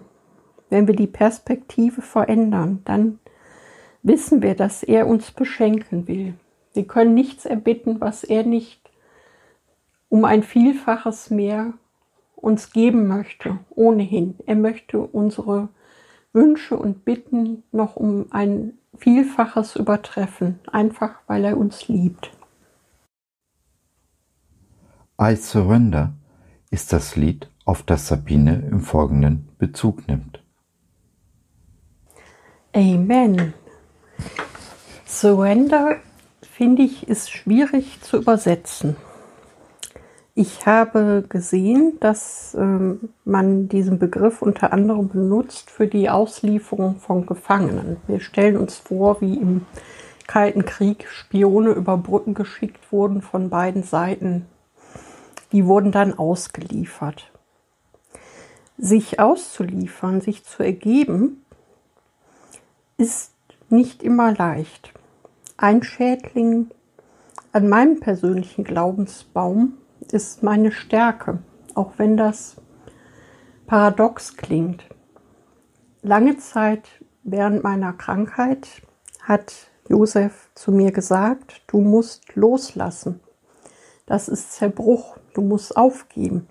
wenn 0.69 0.87
wir 0.87 0.95
die 0.95 1.07
Perspektive 1.07 2.01
verändern, 2.01 2.81
dann 2.85 3.19
wissen 4.01 4.41
wir, 4.41 4.55
dass 4.55 4.83
er 4.83 5.07
uns 5.07 5.31
beschenken 5.31 6.07
will. 6.07 6.35
Wir 6.73 6.85
können 6.85 7.13
nichts 7.13 7.45
erbitten, 7.45 8.01
was 8.01 8.23
er 8.23 8.43
nicht 8.43 8.81
um 10.09 10.25
ein 10.25 10.43
Vielfaches 10.43 11.29
mehr 11.29 11.73
uns 12.35 12.71
geben 12.71 13.07
möchte, 13.07 13.59
ohnehin. 13.69 14.35
Er 14.45 14.55
möchte 14.55 14.99
unsere 14.99 15.69
Wünsche 16.33 16.75
und 16.75 17.05
Bitten 17.05 17.63
noch 17.71 17.95
um 17.95 18.25
ein 18.31 18.73
Vielfaches 18.97 19.75
übertreffen, 19.75 20.59
einfach 20.71 21.15
weil 21.27 21.45
er 21.45 21.57
uns 21.57 21.87
liebt. 21.87 22.31
I 25.21 25.35
Surrender 25.35 26.13
ist 26.71 26.91
das 26.91 27.15
Lied, 27.15 27.49
auf 27.65 27.83
das 27.83 28.07
Sabine 28.07 28.67
im 28.69 28.81
Folgenden 28.81 29.47
Bezug 29.59 30.07
nimmt. 30.07 30.43
Amen. 32.75 33.53
Surrender, 35.05 35.97
finde 36.41 36.81
ich, 36.81 37.07
ist 37.07 37.29
schwierig 37.29 38.01
zu 38.01 38.17
übersetzen. 38.17 38.95
Ich 40.35 40.65
habe 40.65 41.23
gesehen, 41.29 41.99
dass 41.99 42.55
ähm, 42.59 43.09
man 43.23 43.69
diesen 43.69 43.99
Begriff 43.99 44.41
unter 44.41 44.73
anderem 44.73 45.07
benutzt 45.07 45.69
für 45.69 45.85
die 45.85 46.09
Auslieferung 46.09 46.95
von 46.95 47.27
Gefangenen. 47.27 47.97
Wir 48.07 48.19
stellen 48.19 48.57
uns 48.57 48.77
vor, 48.77 49.21
wie 49.21 49.37
im 49.37 49.67
Kalten 50.25 50.65
Krieg 50.65 51.07
Spione 51.07 51.73
über 51.73 51.97
Brücken 51.97 52.33
geschickt 52.33 52.91
wurden 52.91 53.21
von 53.21 53.51
beiden 53.51 53.83
Seiten. 53.83 54.47
Die 55.51 55.67
wurden 55.67 55.91
dann 55.91 56.17
ausgeliefert. 56.17 57.31
Sich 58.79 59.19
auszuliefern, 59.19 60.19
sich 60.19 60.43
zu 60.45 60.63
ergeben, 60.63 61.45
ist 62.97 63.33
nicht 63.69 64.01
immer 64.01 64.33
leicht. 64.33 64.93
Ein 65.57 65.83
Schädling 65.83 66.71
an 67.51 67.69
meinem 67.69 67.99
persönlichen 67.99 68.63
Glaubensbaum 68.63 69.73
ist 70.11 70.43
meine 70.43 70.71
Stärke, 70.71 71.39
auch 71.75 71.93
wenn 71.97 72.17
das 72.17 72.57
paradox 73.67 74.35
klingt. 74.35 74.83
Lange 76.01 76.37
Zeit 76.37 76.89
während 77.23 77.63
meiner 77.63 77.93
Krankheit 77.93 78.81
hat 79.21 79.69
Josef 79.87 80.49
zu 80.55 80.71
mir 80.71 80.91
gesagt, 80.91 81.61
du 81.67 81.79
musst 81.79 82.35
loslassen. 82.35 83.19
Das 84.05 84.27
ist 84.27 84.51
Zerbruch, 84.53 85.17
du 85.33 85.41
musst 85.41 85.77
aufgeben. 85.77 86.47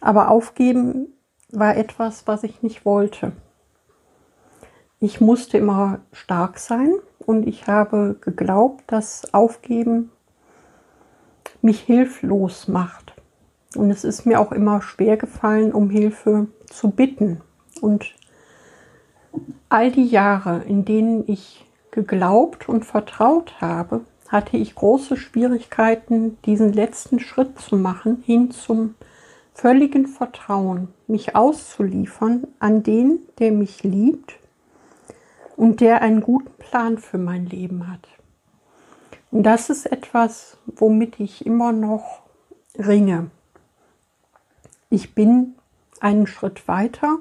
Aber 0.00 0.30
aufgeben 0.30 1.14
war 1.50 1.76
etwas, 1.76 2.26
was 2.26 2.42
ich 2.42 2.62
nicht 2.62 2.84
wollte. 2.84 3.32
Ich 5.00 5.20
musste 5.20 5.58
immer 5.58 6.00
stark 6.12 6.58
sein 6.58 6.94
und 7.18 7.46
ich 7.46 7.66
habe 7.66 8.16
geglaubt, 8.20 8.84
dass 8.86 9.32
Aufgeben 9.32 10.10
mich 11.64 11.80
hilflos 11.80 12.68
macht. 12.68 13.14
Und 13.74 13.90
es 13.90 14.04
ist 14.04 14.26
mir 14.26 14.38
auch 14.38 14.52
immer 14.52 14.82
schwer 14.82 15.16
gefallen, 15.16 15.72
um 15.72 15.90
Hilfe 15.90 16.46
zu 16.66 16.90
bitten. 16.90 17.40
Und 17.80 18.14
all 19.68 19.90
die 19.90 20.06
Jahre, 20.06 20.62
in 20.68 20.84
denen 20.84 21.24
ich 21.26 21.64
geglaubt 21.90 22.68
und 22.68 22.84
vertraut 22.84 23.60
habe, 23.60 24.02
hatte 24.28 24.56
ich 24.56 24.74
große 24.74 25.16
Schwierigkeiten, 25.16 26.38
diesen 26.44 26.72
letzten 26.72 27.18
Schritt 27.18 27.58
zu 27.58 27.76
machen, 27.76 28.22
hin 28.24 28.50
zum 28.50 28.94
völligen 29.54 30.06
Vertrauen, 30.06 30.88
mich 31.06 31.34
auszuliefern 31.34 32.46
an 32.58 32.82
den, 32.82 33.20
der 33.38 33.52
mich 33.52 33.82
liebt 33.82 34.34
und 35.56 35.80
der 35.80 36.02
einen 36.02 36.20
guten 36.20 36.52
Plan 36.58 36.98
für 36.98 37.18
mein 37.18 37.46
Leben 37.46 37.90
hat. 37.90 38.08
Und 39.34 39.42
das 39.42 39.68
ist 39.68 39.86
etwas, 39.86 40.58
womit 40.64 41.18
ich 41.18 41.44
immer 41.44 41.72
noch 41.72 42.22
ringe. 42.78 43.32
Ich 44.90 45.12
bin 45.12 45.56
einen 45.98 46.28
Schritt 46.28 46.68
weiter, 46.68 47.18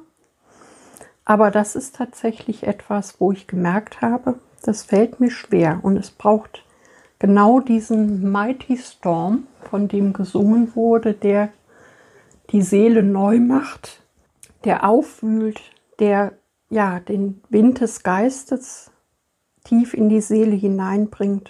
aber 1.26 1.50
das 1.50 1.76
ist 1.76 1.96
tatsächlich 1.96 2.68
etwas, 2.68 3.20
wo 3.20 3.32
ich 3.32 3.48
gemerkt 3.48 4.02
habe, 4.02 4.40
das 4.62 4.84
fällt 4.84 5.20
mir 5.20 5.32
schwer 5.32 5.80
und 5.82 5.98
es 5.98 6.12
braucht 6.12 6.64
genau 7.18 7.62
diesen 7.62 8.32
Mighty 8.32 8.78
Storm, 8.78 9.48
von 9.68 9.88
dem 9.88 10.14
gesungen 10.14 10.76
wurde, 10.76 11.16
der 11.16 11.50
die 12.52 12.62
Seele 12.62 13.02
neu 13.02 13.40
macht, 13.40 14.04
der 14.66 14.88
aufwühlt, 14.88 15.62
der 15.98 16.34
ja 16.70 17.00
den 17.00 17.42
Wind 17.50 17.82
des 17.82 18.04
Geistes 18.04 18.92
tief 19.64 19.96
in 19.96 20.10
die 20.10 20.22
Seele 20.22 20.56
hineinbringt. 20.56 21.50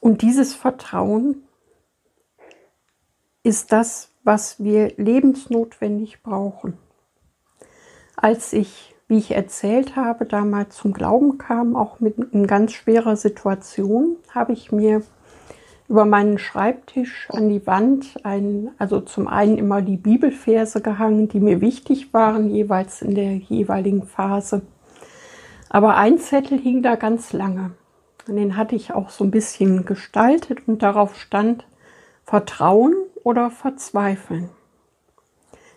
Und 0.00 0.22
dieses 0.22 0.54
Vertrauen 0.54 1.42
ist 3.42 3.72
das, 3.72 4.10
was 4.24 4.62
wir 4.62 4.92
lebensnotwendig 4.96 6.22
brauchen. 6.22 6.78
Als 8.16 8.52
ich, 8.52 8.94
wie 9.08 9.18
ich 9.18 9.32
erzählt 9.32 9.96
habe, 9.96 10.26
damals 10.26 10.76
zum 10.76 10.92
Glauben 10.92 11.38
kam, 11.38 11.76
auch 11.76 12.00
mit 12.00 12.18
in 12.32 12.46
ganz 12.46 12.72
schwerer 12.72 13.16
Situation, 13.16 14.16
habe 14.34 14.52
ich 14.52 14.72
mir 14.72 15.02
über 15.88 16.04
meinen 16.04 16.38
Schreibtisch 16.38 17.28
an 17.30 17.48
die 17.48 17.66
Wand 17.66 18.24
ein, 18.24 18.70
also 18.78 19.00
zum 19.00 19.26
einen 19.26 19.58
immer 19.58 19.82
die 19.82 19.96
Bibelverse 19.96 20.80
gehangen, 20.80 21.28
die 21.28 21.40
mir 21.40 21.60
wichtig 21.60 22.14
waren, 22.14 22.48
jeweils 22.50 23.02
in 23.02 23.14
der 23.14 23.34
jeweiligen 23.34 24.04
Phase. 24.04 24.62
Aber 25.68 25.96
ein 25.96 26.18
Zettel 26.18 26.58
hing 26.58 26.82
da 26.82 26.94
ganz 26.94 27.32
lange. 27.32 27.72
Und 28.30 28.36
den 28.36 28.56
hatte 28.56 28.76
ich 28.76 28.92
auch 28.92 29.10
so 29.10 29.24
ein 29.24 29.32
bisschen 29.32 29.84
gestaltet 29.84 30.68
und 30.68 30.84
darauf 30.84 31.16
stand 31.18 31.66
Vertrauen 32.22 32.94
oder 33.24 33.50
Verzweifeln. 33.50 34.50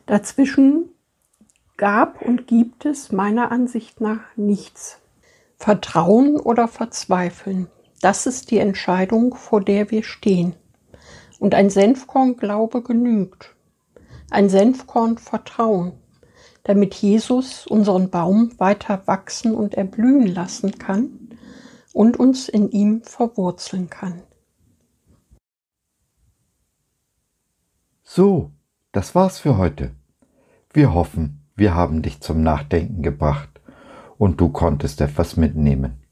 Dazwischen 0.05 0.89
gab 1.77 2.21
und 2.21 2.45
gibt 2.45 2.85
es 2.85 3.11
meiner 3.11 3.51
Ansicht 3.51 4.01
nach 4.01 4.19
nichts. 4.35 4.99
Vertrauen 5.57 6.39
oder 6.39 6.67
Verzweifeln. 6.67 7.69
Das 8.01 8.27
ist 8.27 8.51
die 8.51 8.59
Entscheidung, 8.59 9.33
vor 9.33 9.59
der 9.59 9.89
wir 9.89 10.03
stehen. 10.03 10.53
Und 11.39 11.55
ein 11.55 11.71
Senfkorn 11.71 12.37
Glaube 12.37 12.83
genügt. 12.83 13.55
Ein 14.29 14.49
Senfkorn 14.49 15.17
Vertrauen, 15.17 15.93
damit 16.65 16.93
Jesus 16.93 17.65
unseren 17.65 18.11
Baum 18.11 18.51
weiter 18.59 19.01
wachsen 19.07 19.55
und 19.55 19.73
erblühen 19.73 20.27
lassen 20.27 20.77
kann 20.77 21.22
und 21.93 22.17
uns 22.17 22.49
in 22.49 22.69
ihm 22.71 23.03
verwurzeln 23.03 23.89
kann. 23.89 24.23
So, 28.03 28.51
das 28.91 29.15
war's 29.15 29.39
für 29.39 29.57
heute. 29.57 29.91
Wir 30.73 30.93
hoffen, 30.93 31.45
wir 31.55 31.73
haben 31.73 32.01
dich 32.01 32.19
zum 32.19 32.43
Nachdenken 32.43 33.01
gebracht 33.01 33.61
und 34.17 34.41
du 34.41 34.49
konntest 34.49 34.99
etwas 35.01 35.37
mitnehmen. 35.37 36.03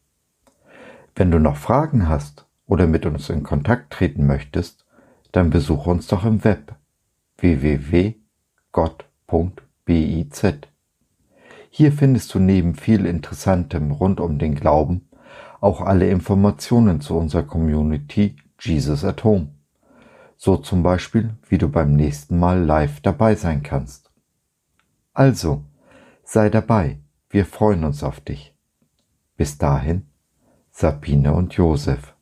Wenn 1.15 1.32
du 1.32 1.39
noch 1.39 1.58
Fragen 1.58 2.08
hast 2.08 2.46
oder 2.67 2.88
mit 2.88 3.06
uns 3.06 3.30
in 3.30 3.44
Kontakt 3.44 3.91
treten 3.91 4.26
möchtest, 4.26 4.86
dann 5.32 5.50
besuche 5.50 5.89
uns 5.89 6.08
doch 6.08 6.26
im 6.26 6.44
Web 6.44 6.76
www.gott.biz. 7.38 8.22
Hier 11.70 11.91
findest 11.91 12.34
du 12.34 12.39
neben 12.39 12.76
viel 12.76 13.06
Interessantem 13.06 13.91
rund 13.91 14.20
um 14.20 14.39
den 14.39 14.56
Glauben 14.56 15.08
auch 15.62 15.80
alle 15.80 16.10
Informationen 16.10 17.00
zu 17.00 17.15
unserer 17.15 17.43
Community 17.43 18.36
Jesus 18.60 19.06
at 19.06 19.24
Home. 19.24 19.56
So 20.36 20.58
zum 20.58 20.84
Beispiel, 20.84 21.36
wie 21.47 21.60
du 21.60 21.69
beim 21.69 21.95
nächsten 21.95 22.38
Mal 22.38 22.62
live 22.63 23.00
dabei 23.00 23.36
sein 23.36 23.62
kannst. 23.63 24.12
Also, 25.13 25.63
sei 26.24 26.50
dabei, 26.50 27.00
wir 27.30 27.45
freuen 27.45 27.84
uns 27.84 28.04
auf 28.04 28.19
dich. 28.19 28.56
Bis 29.38 29.58
dahin, 29.58 30.08
Sabine 30.71 31.34
und 31.34 31.54
Josef. 31.54 32.15